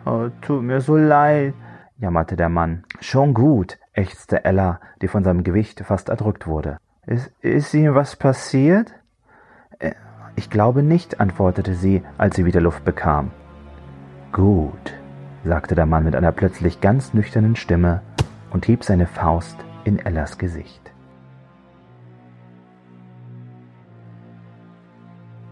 Oh, 0.06 0.28
tut 0.42 0.64
mir 0.64 0.82
so 0.82 0.98
leid, 0.98 1.54
jammerte 1.98 2.36
der 2.36 2.50
Mann. 2.50 2.84
Schon 3.00 3.34
gut, 3.34 3.80
ächzte 3.94 4.44
Ella, 4.44 4.82
die 5.02 5.08
von 5.08 5.24
seinem 5.24 5.44
Gewicht 5.44 5.80
fast 5.86 6.10
erdrückt 6.10 6.46
wurde. 6.46 6.78
Ist, 7.06 7.32
ist 7.42 7.74
Ihnen 7.74 7.96
was 7.96 8.18
passiert? 8.18 8.94
Äh, 9.80 9.94
ich 10.36 10.50
glaube 10.50 10.84
nicht, 10.84 11.22
antwortete 11.22 11.74
sie, 11.74 12.04
als 12.18 12.36
sie 12.36 12.46
wieder 12.46 12.62
Luft 12.62 12.84
bekam. 12.84 13.32
Gut, 14.34 14.94
sagte 15.46 15.76
der 15.76 15.86
Mann 15.86 16.04
mit 16.04 16.16
einer 16.16 16.34
plötzlich 16.34 16.82
ganz 16.82 17.14
nüchternen 17.14 17.56
Stimme 17.56 18.02
und 18.52 18.66
hieb 18.66 18.84
seine 18.84 19.08
Faust 19.08 19.58
in 19.86 20.00
Ellas 20.00 20.38
Gesicht. 20.38 20.92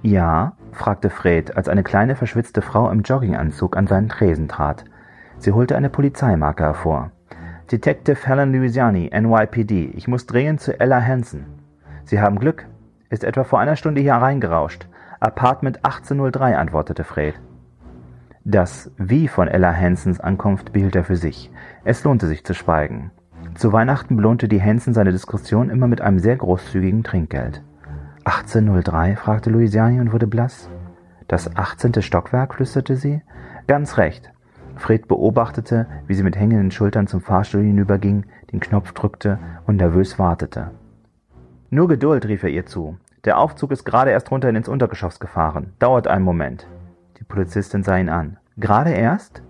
Ja? 0.08 0.54
fragte 0.72 1.10
Fred, 1.10 1.58
als 1.58 1.68
eine 1.68 1.84
kleine 1.84 2.16
verschwitzte 2.16 2.62
Frau 2.62 2.90
im 2.90 3.02
Jogginganzug 3.02 3.76
an 3.76 3.88
seinen 3.88 4.08
Tresen 4.08 4.48
trat. 4.48 4.86
Sie 5.38 5.52
holte 5.52 5.76
eine 5.76 5.90
Polizeimarke 5.90 6.64
hervor. 6.64 7.12
Detective 7.70 8.26
Helen 8.26 8.54
Louisiani, 8.54 9.12
NYPD. 9.14 9.92
Ich 9.96 10.08
muss 10.08 10.26
dringend 10.26 10.62
zu 10.62 10.80
Ella 10.80 11.02
Hansen. 11.02 11.46
Sie 12.06 12.22
haben 12.22 12.40
Glück. 12.40 12.68
Ist 13.10 13.26
etwa 13.26 13.44
vor 13.44 13.60
einer 13.60 13.76
Stunde 13.76 14.00
hier 14.00 14.14
reingerauscht. 14.14 14.88
Apartment 15.20 15.84
1803, 15.84 16.56
antwortete 16.56 17.04
Fred. 17.04 17.36
Das 18.46 18.90
Wie 18.98 19.28
von 19.28 19.50
Ella 19.50 19.74
Hansens 19.76 20.22
Ankunft 20.22 20.72
behielt 20.72 20.96
er 20.96 21.04
für 21.04 21.18
sich. 21.18 21.52
Es 21.84 22.06
lohnte 22.06 22.28
sich 22.28 22.46
zu 22.46 22.54
schweigen. 22.54 23.12
Zu 23.56 23.74
Weihnachten 23.74 24.16
belohnte 24.16 24.48
die 24.48 24.62
Hansen 24.62 24.94
seine 24.94 25.12
Diskretion 25.12 25.70
immer 25.70 25.88
mit 25.88 26.00
einem 26.00 26.20
sehr 26.20 26.38
großzügigen 26.38 27.04
Trinkgeld. 27.04 27.62
1803? 28.28 29.16
fragte 29.16 29.50
Louisiani 29.50 30.02
und 30.02 30.12
wurde 30.12 30.28
blass. 30.28 30.70
Das 31.30 31.56
achtzehnte 31.56 32.02
Stockwerk? 32.02 32.56
flüsterte 32.56 32.98
sie. 32.98 33.22
Ganz 33.68 33.98
recht. 33.98 34.34
Fred 34.76 35.08
beobachtete, 35.08 35.88
wie 36.08 36.14
sie 36.14 36.24
mit 36.24 36.36
hängenden 36.36 36.72
Schultern 36.72 37.08
zum 37.08 37.22
Fahrstuhl 37.22 37.62
hinüberging, 37.62 38.26
den 38.52 38.60
Knopf 38.60 38.92
drückte 38.92 39.40
und 39.66 39.78
nervös 39.78 40.20
wartete. 40.20 40.72
Nur 41.70 41.88
Geduld, 41.88 42.28
rief 42.28 42.44
er 42.44 42.50
ihr 42.50 42.66
zu. 42.66 42.98
Der 43.24 43.38
Aufzug 43.38 43.72
ist 43.72 43.86
gerade 43.86 44.12
erst 44.12 44.30
runter 44.30 44.50
ins 44.50 44.68
Untergeschoss 44.68 45.22
gefahren. 45.22 45.72
Dauert 45.80 46.10
einen 46.10 46.26
Moment. 46.26 46.68
Die 47.20 47.24
Polizistin 47.24 47.84
sah 47.84 47.98
ihn 47.98 48.10
an. 48.10 48.38
Gerade 48.58 48.92
erst? 48.92 49.42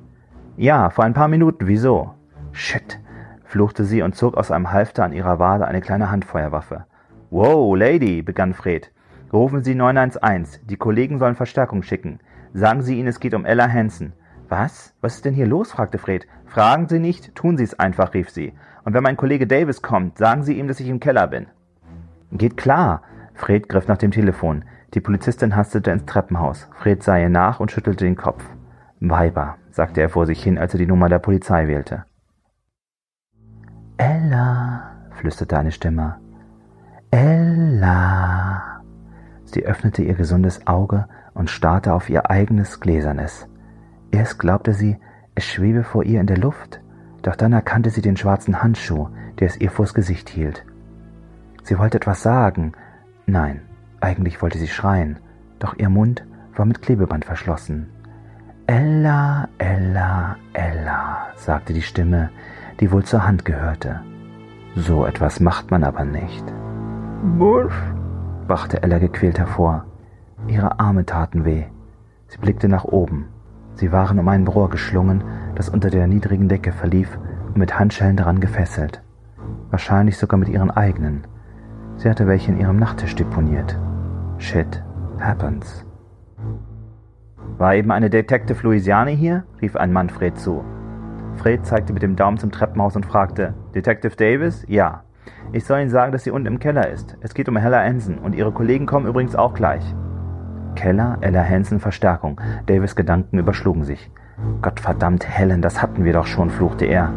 Ja, 0.55 0.91
vor 0.91 1.03
ein 1.03 1.15
paar 1.15 1.27
Minuten. 1.27 1.65
Wieso? 1.65 2.13
Shit, 2.51 2.99
fluchte 3.43 3.85
sie 3.85 4.03
und 4.03 4.15
zog 4.15 4.37
aus 4.37 4.51
einem 4.51 4.71
Halfter 4.71 5.03
an 5.03 5.13
ihrer 5.13 5.39
Wade 5.39 5.67
eine 5.67 5.81
kleine 5.81 6.11
Handfeuerwaffe. 6.11 6.85
Wow, 7.29 7.75
Lady, 7.75 8.21
begann 8.21 8.53
Fred. 8.53 8.89
Rufen 9.33 9.61
Sie 9.61 9.75
911. 9.75 10.61
Die 10.63 10.77
Kollegen 10.77 11.19
sollen 11.19 11.35
Verstärkung 11.35 11.83
schicken. 11.83 12.19
Sagen 12.53 12.81
Sie 12.81 12.97
ihnen, 12.97 13.09
es 13.09 13.19
geht 13.19 13.33
um 13.33 13.43
Ella 13.43 13.67
Hansen. 13.67 14.13
Was? 14.47 14.93
Was 15.01 15.15
ist 15.15 15.25
denn 15.25 15.33
hier 15.33 15.45
los? 15.45 15.73
fragte 15.73 15.97
Fred. 15.97 16.25
Fragen 16.45 16.87
Sie 16.87 16.99
nicht, 16.99 17.35
tun 17.35 17.57
Sie 17.57 17.65
es 17.65 17.77
einfach, 17.77 18.13
rief 18.13 18.29
sie. 18.29 18.53
Und 18.85 18.93
wenn 18.93 19.03
mein 19.03 19.17
Kollege 19.17 19.45
Davis 19.45 19.81
kommt, 19.81 20.17
sagen 20.17 20.43
Sie 20.43 20.57
ihm, 20.57 20.69
dass 20.69 20.79
ich 20.79 20.87
im 20.87 21.01
Keller 21.01 21.27
bin. 21.27 21.47
Geht 22.31 22.55
klar. 22.55 23.01
Fred 23.33 23.67
griff 23.67 23.89
nach 23.89 23.97
dem 23.97 24.11
Telefon. 24.11 24.63
Die 24.93 25.01
Polizistin 25.01 25.57
hastete 25.57 25.91
ins 25.91 26.05
Treppenhaus. 26.05 26.69
Fred 26.75 27.03
sah 27.03 27.17
ihr 27.17 27.27
nach 27.27 27.59
und 27.59 27.71
schüttelte 27.71 28.05
den 28.05 28.15
Kopf. 28.15 28.45
Weiber, 29.01 29.57
sagte 29.69 29.99
er 29.99 30.07
vor 30.07 30.25
sich 30.25 30.41
hin, 30.41 30.57
als 30.57 30.73
er 30.73 30.79
die 30.79 30.87
Nummer 30.87 31.09
der 31.09 31.19
Polizei 31.19 31.67
wählte. 31.67 32.05
Ella, 33.97 34.91
flüsterte 35.11 35.57
eine 35.57 35.73
Stimme. 35.73 36.19
Ella. 37.11 38.81
Sie 39.45 39.65
öffnete 39.65 40.03
ihr 40.03 40.15
gesundes 40.15 40.67
Auge 40.67 41.07
und 41.33 41.49
starrte 41.49 41.93
auf 41.93 42.09
ihr 42.09 42.29
eigenes 42.29 42.79
Gläsernes. 42.79 43.47
Erst 44.11 44.39
glaubte 44.39 44.73
sie, 44.73 44.97
es 45.35 45.45
schwebe 45.45 45.83
vor 45.83 46.03
ihr 46.03 46.19
in 46.19 46.27
der 46.27 46.37
Luft, 46.37 46.81
doch 47.21 47.35
dann 47.35 47.53
erkannte 47.53 47.89
sie 47.89 48.01
den 48.01 48.17
schwarzen 48.17 48.61
Handschuh, 48.61 49.09
der 49.39 49.47
es 49.47 49.57
ihr 49.57 49.71
vors 49.71 49.93
Gesicht 49.93 50.29
hielt. 50.29 50.65
Sie 51.63 51.77
wollte 51.77 51.97
etwas 51.97 52.23
sagen. 52.23 52.73
Nein, 53.25 53.61
eigentlich 54.01 54.41
wollte 54.41 54.57
sie 54.57 54.67
schreien, 54.67 55.19
doch 55.59 55.75
ihr 55.77 55.89
Mund 55.89 56.25
war 56.55 56.65
mit 56.65 56.81
Klebeband 56.81 57.25
verschlossen. 57.25 57.89
Ella, 58.67 59.47
Ella, 59.59 60.37
Ella, 60.53 61.27
sagte 61.35 61.73
die 61.73 61.81
Stimme, 61.81 62.31
die 62.79 62.91
wohl 62.91 63.05
zur 63.05 63.25
Hand 63.25 63.45
gehörte. 63.45 64.01
So 64.75 65.05
etwas 65.05 65.39
macht 65.39 65.71
man 65.71 65.83
aber 65.83 66.03
nicht. 66.03 66.43
Busch, 67.23 67.73
wachte 68.47 68.83
Ella 68.83 68.99
gequält 68.99 69.39
hervor. 69.39 69.85
Ihre 70.47 70.79
Arme 70.79 71.05
taten 71.05 71.45
weh. 71.45 71.63
Sie 72.27 72.37
blickte 72.37 72.69
nach 72.69 72.85
oben. 72.85 73.27
Sie 73.73 73.91
waren 73.91 74.19
um 74.19 74.27
ein 74.27 74.47
Rohr 74.47 74.69
geschlungen, 74.69 75.23
das 75.55 75.67
unter 75.69 75.89
der 75.89 76.07
niedrigen 76.07 76.47
Decke 76.47 76.71
verlief 76.71 77.17
und 77.47 77.57
mit 77.57 77.79
Handschellen 77.79 78.17
daran 78.17 78.39
gefesselt. 78.39 79.01
Wahrscheinlich 79.71 80.17
sogar 80.17 80.39
mit 80.39 80.49
ihren 80.49 80.69
eigenen. 80.69 81.25
Sie 81.95 82.09
hatte 82.09 82.27
welche 82.27 82.51
in 82.51 82.59
ihrem 82.59 82.77
Nachttisch 82.77 83.15
deponiert. 83.15 83.77
Shit 84.37 84.83
happens. 85.19 85.85
War 87.57 87.73
eben 87.73 87.91
eine 87.91 88.11
Detective 88.11 88.61
Louisiani 88.61 89.17
hier? 89.17 89.43
rief 89.59 89.75
ein 89.75 89.91
Mann 89.91 90.11
Fred 90.11 90.37
zu. 90.37 90.63
Fred 91.37 91.65
zeigte 91.65 91.93
mit 91.93 92.03
dem 92.03 92.15
Daumen 92.15 92.37
zum 92.37 92.51
Treppenhaus 92.51 92.95
und 92.95 93.05
fragte, 93.05 93.55
Detective 93.73 94.15
Davis? 94.15 94.63
Ja. 94.67 95.03
Ich 95.51 95.65
soll 95.65 95.79
Ihnen 95.79 95.89
sagen, 95.89 96.11
dass 96.11 96.23
sie 96.23 96.31
unten 96.31 96.47
im 96.47 96.59
Keller 96.59 96.89
ist. 96.89 97.17
Es 97.21 97.33
geht 97.33 97.49
um 97.49 97.57
Hella 97.57 97.83
Ensen 97.83 98.17
und 98.17 98.35
ihre 98.35 98.51
Kollegen 98.51 98.85
kommen 98.85 99.07
übrigens 99.07 99.35
auch 99.35 99.53
gleich. 99.53 99.83
Keller, 100.75 101.17
Ella 101.21 101.43
Hansen, 101.43 101.79
Verstärkung. 101.79 102.39
Davis 102.67 102.95
Gedanken 102.95 103.39
überschlugen 103.39 103.83
sich. 103.83 104.11
Gottverdammt, 104.61 105.27
Helen, 105.27 105.61
das 105.61 105.81
hatten 105.81 106.03
wir 106.03 106.13
doch 106.13 106.27
schon, 106.27 106.49
fluchte 106.49 106.85
er. 106.85 107.11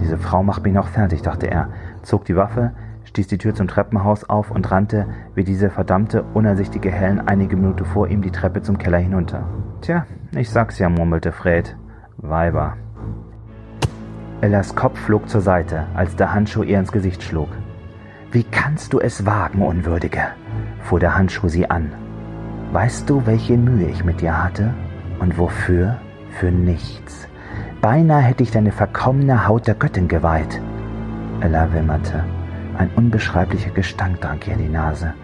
Diese 0.00 0.18
Frau 0.18 0.42
macht 0.42 0.62
mich 0.62 0.72
noch 0.72 0.88
fertig, 0.88 1.22
dachte 1.22 1.50
er, 1.50 1.70
zog 2.02 2.24
die 2.24 2.36
Waffe, 2.36 2.72
stieß 3.04 3.26
die 3.26 3.38
Tür 3.38 3.54
zum 3.54 3.66
Treppenhaus 3.66 4.24
auf 4.24 4.50
und 4.50 4.70
rannte, 4.70 5.06
wie 5.34 5.44
diese 5.44 5.70
verdammte, 5.70 6.22
unersichtliche 6.34 6.90
Helen 6.90 7.20
einige 7.26 7.56
Minuten 7.56 7.84
vor 7.84 8.08
ihm 8.08 8.22
die 8.22 8.30
Treppe 8.30 8.62
zum 8.62 8.78
Keller 8.78 8.98
hinunter. 8.98 9.48
Tja, 9.80 10.06
ich 10.36 10.50
sag's 10.50 10.78
ja, 10.78 10.88
murmelte 10.88 11.32
Fred. 11.32 11.76
Weiber. 12.18 12.76
Ellas 14.42 14.74
Kopf 14.74 14.98
flog 14.98 15.28
zur 15.28 15.40
Seite, 15.40 15.84
als 15.94 16.14
der 16.14 16.34
Handschuh 16.34 16.62
ihr 16.62 16.78
ins 16.78 16.92
Gesicht 16.92 17.22
schlug. 17.22 17.48
Wie 18.32 18.44
kannst 18.44 18.92
du 18.92 19.00
es 19.00 19.24
wagen, 19.24 19.62
Unwürdige? 19.62 20.28
fuhr 20.82 21.00
der 21.00 21.16
Handschuh 21.16 21.48
sie 21.48 21.70
an. 21.70 21.90
Weißt 22.72 23.08
du, 23.08 23.24
welche 23.24 23.56
Mühe 23.56 23.88
ich 23.88 24.04
mit 24.04 24.20
dir 24.20 24.42
hatte? 24.42 24.74
Und 25.20 25.38
wofür? 25.38 25.96
Für 26.38 26.50
nichts. 26.50 27.26
Beinahe 27.80 28.20
hätte 28.20 28.42
ich 28.42 28.50
deine 28.50 28.72
verkommene 28.72 29.48
Haut 29.48 29.66
der 29.66 29.74
Göttin 29.74 30.06
geweiht. 30.06 30.60
Ella 31.40 31.72
wimmerte. 31.72 32.24
Ein 32.76 32.90
unbeschreiblicher 32.94 33.70
Gestank 33.70 34.20
drang 34.20 34.40
ihr 34.46 34.56
die 34.56 34.68
Nase. 34.68 35.14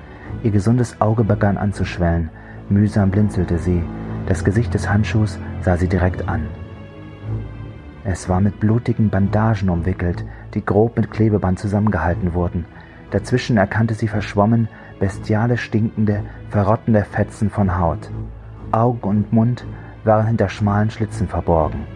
Ihr 0.43 0.53
gesundes 0.53 1.01
Auge 1.03 1.23
begann 1.23 1.59
anzuschwellen. 1.59 2.31
Mühsam 2.71 3.11
blinzelte 3.11 3.59
sie. 3.59 3.83
Das 4.27 4.43
Gesicht 4.43 4.73
des 4.73 4.89
Handschuhs 4.89 5.39
sah 5.61 5.77
sie 5.77 5.89
direkt 5.89 6.27
an. 6.29 6.47
Es 8.05 8.29
war 8.29 8.41
mit 8.41 8.59
blutigen 8.59 9.11
Bandagen 9.11 9.71
umwickelt, 9.71 10.25
die 10.55 10.65
grob 10.65 10.97
mit 10.97 11.11
Klebeband 11.11 11.59
zusammengehalten 11.59 12.35
wurden. 12.35 12.65
Dazwischen 13.11 13.57
erkannte 13.57 13.95
sie 13.95 14.09
verschwommen 14.09 14.69
bestiale 14.99 15.57
stinkende, 15.57 16.23
verrottende 16.51 17.05
Fetzen 17.05 17.51
von 17.51 17.79
Haut. 17.79 18.11
Augen 18.71 19.03
und 19.03 19.33
Mund 19.33 19.67
waren 20.05 20.27
hinter 20.27 20.49
schmalen 20.49 20.91
Schlitzen 20.91 21.27
verborgen. 21.27 21.87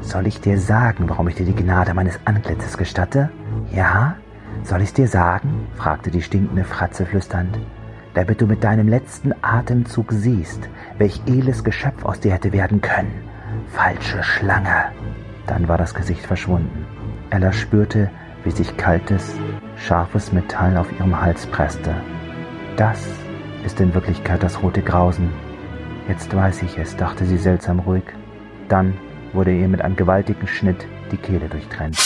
Soll 0.00 0.26
ich 0.26 0.40
dir 0.40 0.58
sagen, 0.58 1.04
warum 1.08 1.28
ich 1.28 1.34
dir 1.34 1.44
die 1.44 1.54
Gnade 1.54 1.92
meines 1.92 2.18
Antlitzes 2.24 2.78
gestatte? 2.78 3.30
Ja? 3.72 4.16
Soll 4.62 4.80
ich's 4.80 4.94
dir 4.94 5.06
sagen? 5.06 5.66
fragte 5.76 6.10
die 6.10 6.22
stinkende 6.22 6.64
Fratze 6.64 7.04
flüsternd. 7.04 7.58
Damit 8.14 8.40
du 8.40 8.46
mit 8.46 8.64
deinem 8.64 8.88
letzten 8.88 9.34
Atemzug 9.42 10.10
siehst, 10.10 10.68
welch 10.98 11.20
eles 11.26 11.62
Geschöpf 11.62 12.04
aus 12.04 12.20
dir 12.20 12.32
hätte 12.32 12.52
werden 12.52 12.80
können. 12.80 13.12
Falsche 13.68 14.22
Schlange. 14.22 14.92
Dann 15.50 15.66
war 15.66 15.76
das 15.76 15.94
Gesicht 15.94 16.24
verschwunden. 16.24 16.86
Ella 17.30 17.52
spürte, 17.52 18.08
wie 18.44 18.52
sich 18.52 18.76
kaltes, 18.76 19.34
scharfes 19.74 20.32
Metall 20.32 20.76
auf 20.76 20.92
ihrem 20.92 21.20
Hals 21.20 21.44
presste. 21.48 21.92
Das 22.76 23.04
ist 23.64 23.80
in 23.80 23.92
Wirklichkeit 23.92 24.44
das 24.44 24.62
rote 24.62 24.80
Grausen. 24.80 25.28
Jetzt 26.06 26.32
weiß 26.32 26.62
ich 26.62 26.78
es, 26.78 26.96
dachte 26.96 27.24
sie 27.24 27.36
seltsam 27.36 27.80
ruhig. 27.80 28.04
Dann 28.68 28.94
wurde 29.32 29.52
ihr 29.52 29.66
mit 29.66 29.82
einem 29.82 29.96
gewaltigen 29.96 30.46
Schnitt 30.46 30.86
die 31.10 31.16
Kehle 31.16 31.48
durchtrennt. 31.48 31.98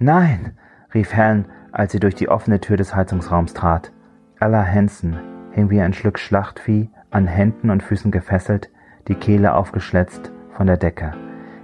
Nein, 0.00 0.58
rief 0.92 1.12
Helen, 1.12 1.46
als 1.70 1.92
sie 1.92 2.00
durch 2.00 2.16
die 2.16 2.28
offene 2.28 2.60
Tür 2.60 2.76
des 2.76 2.92
Heizungsraums 2.92 3.54
trat. 3.54 3.92
Ella 4.40 4.64
Hansen 4.64 5.18
hing 5.50 5.68
wie 5.70 5.80
ein 5.80 5.92
Schluck 5.92 6.18
Schlachtvieh, 6.18 6.90
an 7.10 7.26
Händen 7.26 7.70
und 7.70 7.82
Füßen 7.82 8.10
gefesselt, 8.10 8.70
die 9.08 9.14
Kehle 9.14 9.54
aufgeschletzt 9.54 10.30
von 10.52 10.66
der 10.66 10.76
Decke. 10.76 11.12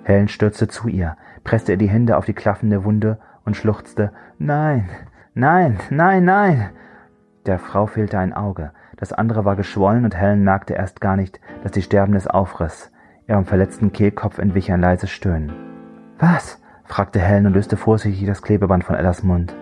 Helen 0.02 0.28
stürzte 0.28 0.66
zu 0.66 0.88
ihr, 0.88 1.16
presste 1.44 1.72
ihr 1.72 1.78
die 1.78 1.88
Hände 1.88 2.16
auf 2.16 2.24
die 2.24 2.32
klaffende 2.32 2.84
Wunde 2.84 3.18
und 3.44 3.56
schluchzte 3.56 4.12
Nein, 4.38 4.88
nein, 5.34 5.78
nein, 5.90 6.24
nein. 6.24 6.70
Der 7.46 7.58
Frau 7.58 7.86
fehlte 7.86 8.18
ein 8.18 8.32
Auge, 8.32 8.72
das 8.96 9.12
andere 9.12 9.44
war 9.44 9.54
geschwollen 9.54 10.04
und 10.04 10.16
Helen 10.16 10.42
merkte 10.42 10.74
erst 10.74 11.00
gar 11.00 11.16
nicht, 11.16 11.40
dass 11.62 11.72
die 11.72 11.82
Sterbendes 11.82 12.26
aufriss. 12.26 12.90
Ihrem 13.28 13.44
verletzten 13.44 13.92
Kehlkopf 13.92 14.38
entwich 14.38 14.72
ein 14.72 14.80
leises 14.80 15.10
Stöhnen. 15.10 15.52
Was? 16.18 16.60
fragte 16.84 17.20
Helen 17.20 17.46
und 17.46 17.54
löste 17.54 17.76
vorsichtig 17.76 18.26
das 18.26 18.42
Klebeband 18.42 18.84
von 18.84 18.96
Ellas 18.96 19.22
Mund. 19.22 19.54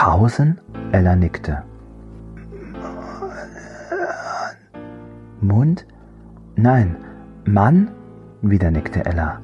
Krausen? 0.00 0.58
Ella 0.92 1.14
nickte. 1.14 1.62
Mund? 5.42 5.86
Nein, 6.56 6.96
Mann? 7.44 7.90
Wieder 8.40 8.70
nickte 8.70 9.04
Ella. 9.04 9.42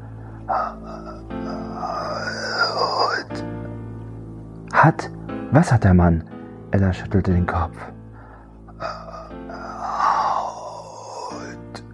Hat? 4.72 5.10
Was 5.50 5.70
hat 5.70 5.84
der 5.84 5.92
Mann? 5.92 6.24
Ella 6.70 6.90
schüttelte 6.94 7.32
den 7.32 7.44
Kopf. 7.44 7.76
Haut. 11.20 11.84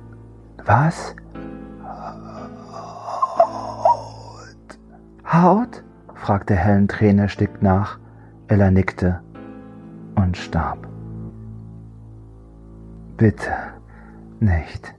Was? 0.65 1.17
Haut. 3.75 4.79
Haut? 5.27 5.83
fragte 6.15 6.55
Helen 6.55 6.87
tränerstickt 6.87 7.61
nach. 7.61 7.99
Ella 8.49 8.71
nickte 8.71 9.21
und 10.15 10.37
starb. 10.37 10.87
Bitte, 13.17 13.53
nicht 14.41 14.95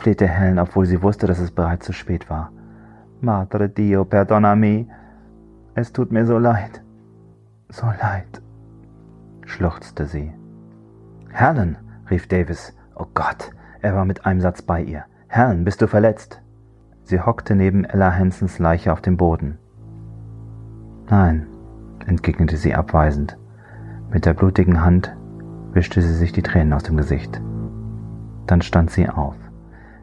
flehte 0.00 0.26
Helen, 0.26 0.58
obwohl 0.58 0.86
sie 0.86 1.02
wusste, 1.02 1.26
dass 1.26 1.38
es 1.38 1.50
bereits 1.50 1.86
zu 1.86 1.92
spät 1.92 2.28
war. 2.30 2.50
Madre 3.20 3.68
Dio, 3.68 4.04
perdonami. 4.04 4.88
Es 5.74 5.92
tut 5.92 6.10
mir 6.10 6.26
so 6.26 6.38
leid. 6.38 6.82
So 7.68 7.86
leid, 7.86 8.42
schluchzte 9.44 10.06
sie. 10.06 10.32
Helen, 11.30 11.76
rief 12.10 12.26
Davis. 12.26 12.74
Oh 12.96 13.06
Gott, 13.14 13.52
er 13.82 13.94
war 13.94 14.04
mit 14.04 14.26
einem 14.26 14.40
Satz 14.40 14.62
bei 14.62 14.82
ihr. 14.82 15.04
Helen, 15.28 15.64
bist 15.64 15.80
du 15.80 15.86
verletzt? 15.86 16.42
Sie 17.04 17.20
hockte 17.20 17.54
neben 17.54 17.84
Ella 17.84 18.12
Hansens 18.12 18.58
Leiche 18.58 18.92
auf 18.92 19.00
dem 19.00 19.16
Boden. 19.16 19.58
Nein, 21.08 21.46
entgegnete 22.06 22.56
sie 22.56 22.74
abweisend. 22.74 23.36
Mit 24.10 24.26
der 24.26 24.34
blutigen 24.34 24.84
Hand 24.84 25.16
wischte 25.72 26.02
sie 26.02 26.14
sich 26.14 26.32
die 26.32 26.42
Tränen 26.42 26.72
aus 26.72 26.82
dem 26.82 26.96
Gesicht. 26.96 27.40
Dann 28.46 28.62
stand 28.62 28.90
sie 28.90 29.08
auf. 29.08 29.36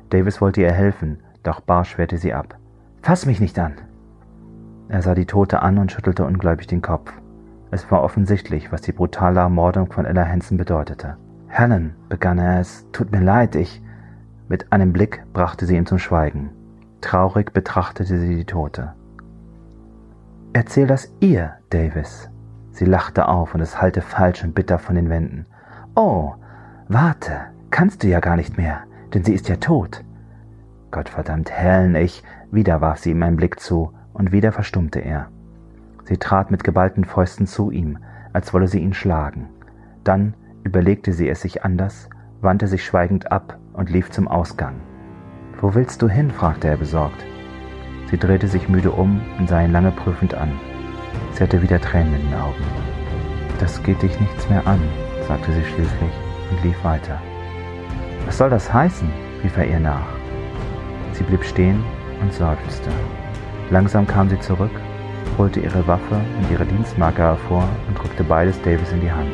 Davis 0.09 0.39
wollte 0.39 0.61
ihr 0.61 0.71
helfen, 0.71 1.19
doch 1.43 1.59
Barsch 1.59 1.97
wehrte 1.97 2.17
sie 2.17 2.33
ab. 2.33 2.57
Fass 3.01 3.25
mich 3.25 3.39
nicht 3.39 3.59
an! 3.59 3.73
Er 4.89 5.01
sah 5.01 5.15
die 5.15 5.25
Tote 5.25 5.61
an 5.61 5.77
und 5.77 5.91
schüttelte 5.91 6.25
ungläubig 6.25 6.67
den 6.67 6.81
Kopf. 6.81 7.11
Es 7.71 7.91
war 7.91 8.01
offensichtlich, 8.01 8.71
was 8.71 8.81
die 8.81 8.93
brutale 8.93 9.41
Ermordung 9.41 9.91
von 9.91 10.05
Ella 10.05 10.25
Hansen 10.25 10.57
bedeutete. 10.57 11.17
Helen, 11.47 11.95
begann 12.07 12.39
er, 12.39 12.59
es 12.59 12.85
tut 12.91 13.11
mir 13.11 13.21
leid, 13.21 13.55
ich. 13.55 13.81
Mit 14.47 14.71
einem 14.71 14.93
Blick 14.93 15.23
brachte 15.33 15.65
sie 15.65 15.75
ihn 15.75 15.85
zum 15.85 15.99
Schweigen. 15.99 16.51
Traurig 17.01 17.51
betrachtete 17.51 18.17
sie 18.17 18.35
die 18.35 18.45
Tote. 18.45 18.93
Erzähl 20.53 20.87
das 20.87 21.13
ihr, 21.19 21.53
Davis. 21.69 22.29
Sie 22.71 22.85
lachte 22.85 23.27
auf 23.27 23.53
und 23.53 23.61
es 23.61 23.81
hallte 23.81 24.01
falsch 24.01 24.43
und 24.43 24.55
bitter 24.55 24.79
von 24.79 24.95
den 24.95 25.09
Wänden. 25.09 25.45
Oh, 25.95 26.33
warte, 26.87 27.33
kannst 27.71 28.03
du 28.03 28.07
ja 28.07 28.19
gar 28.19 28.35
nicht 28.35 28.57
mehr 28.57 28.87
denn 29.13 29.23
sie 29.23 29.33
ist 29.33 29.49
ja 29.49 29.55
tot. 29.57 30.03
Gottverdammt, 30.91 31.51
Helen, 31.51 31.95
ich. 31.95 32.23
Wieder 32.51 32.81
warf 32.81 32.99
sie 32.99 33.11
ihm 33.11 33.23
einen 33.23 33.35
Blick 33.35 33.59
zu, 33.59 33.91
und 34.13 34.31
wieder 34.31 34.51
verstummte 34.51 34.99
er. 34.99 35.27
Sie 36.05 36.17
trat 36.17 36.49
mit 36.49 36.63
geballten 36.63 37.03
Fäusten 37.03 37.45
zu 37.45 37.71
ihm, 37.71 37.97
als 38.31 38.53
wolle 38.53 38.67
sie 38.67 38.79
ihn 38.79 38.93
schlagen. 38.93 39.49
Dann 40.03 40.33
überlegte 40.63 41.11
sie 41.11 41.27
es 41.27 41.41
sich 41.41 41.65
anders, 41.65 42.09
wandte 42.41 42.67
sich 42.67 42.85
schweigend 42.85 43.31
ab 43.31 43.57
und 43.73 43.89
lief 43.89 44.11
zum 44.11 44.27
Ausgang. 44.27 44.75
Wo 45.59 45.73
willst 45.73 46.01
du 46.01 46.07
hin? 46.07 46.31
fragte 46.31 46.67
er 46.67 46.77
besorgt. 46.77 47.25
Sie 48.09 48.17
drehte 48.17 48.47
sich 48.47 48.69
müde 48.69 48.91
um 48.91 49.21
und 49.37 49.49
sah 49.49 49.61
ihn 49.61 49.71
lange 49.71 49.91
prüfend 49.91 50.33
an. 50.33 50.51
Sie 51.33 51.43
hatte 51.43 51.61
wieder 51.61 51.79
Tränen 51.79 52.15
in 52.15 52.29
den 52.29 52.39
Augen. 52.39 52.63
Das 53.59 53.81
geht 53.83 54.01
dich 54.01 54.17
nichts 54.19 54.47
mehr 54.49 54.65
an, 54.65 54.79
sagte 55.27 55.51
sie 55.51 55.63
schließlich 55.63 56.11
und 56.51 56.63
lief 56.63 56.83
weiter. 56.83 57.21
Was 58.25 58.37
soll 58.37 58.49
das 58.49 58.71
heißen? 58.71 59.09
rief 59.43 59.57
er 59.57 59.67
ihr 59.67 59.79
nach. 59.79 60.07
Sie 61.13 61.23
blieb 61.23 61.43
stehen 61.43 61.83
und 62.21 62.33
seufzte. 62.33 62.89
Langsam 63.69 64.07
kam 64.07 64.29
sie 64.29 64.39
zurück, 64.39 64.71
holte 65.37 65.59
ihre 65.59 65.85
Waffe 65.87 66.15
und 66.15 66.51
ihre 66.51 66.65
Dienstmarke 66.65 67.21
hervor 67.21 67.67
und 67.87 67.97
drückte 67.97 68.23
beides 68.23 68.61
Davis 68.61 68.91
in 68.91 69.01
die 69.01 69.11
Hand. 69.11 69.31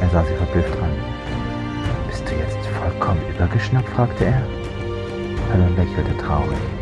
Er 0.00 0.08
sah 0.08 0.24
sie 0.24 0.34
verblüfft 0.34 0.76
an. 0.80 0.90
Bist 2.08 2.28
du 2.28 2.34
jetzt 2.34 2.66
vollkommen 2.66 3.20
übergeschnappt? 3.34 3.88
fragte 3.90 4.24
er. 4.26 4.42
Helen 5.52 5.76
lächelte 5.76 6.16
traurig. 6.16 6.79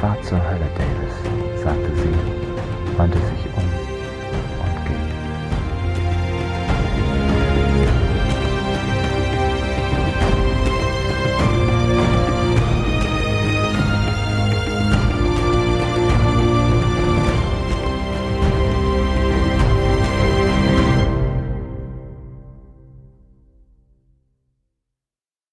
Fahr 0.00 0.16
zur 0.22 0.38
Hölle, 0.38 0.66
Davis, 0.78 1.62
sagte 1.62 1.94
sie, 1.94 2.96
wandte 2.96 3.18
sich 3.18 3.52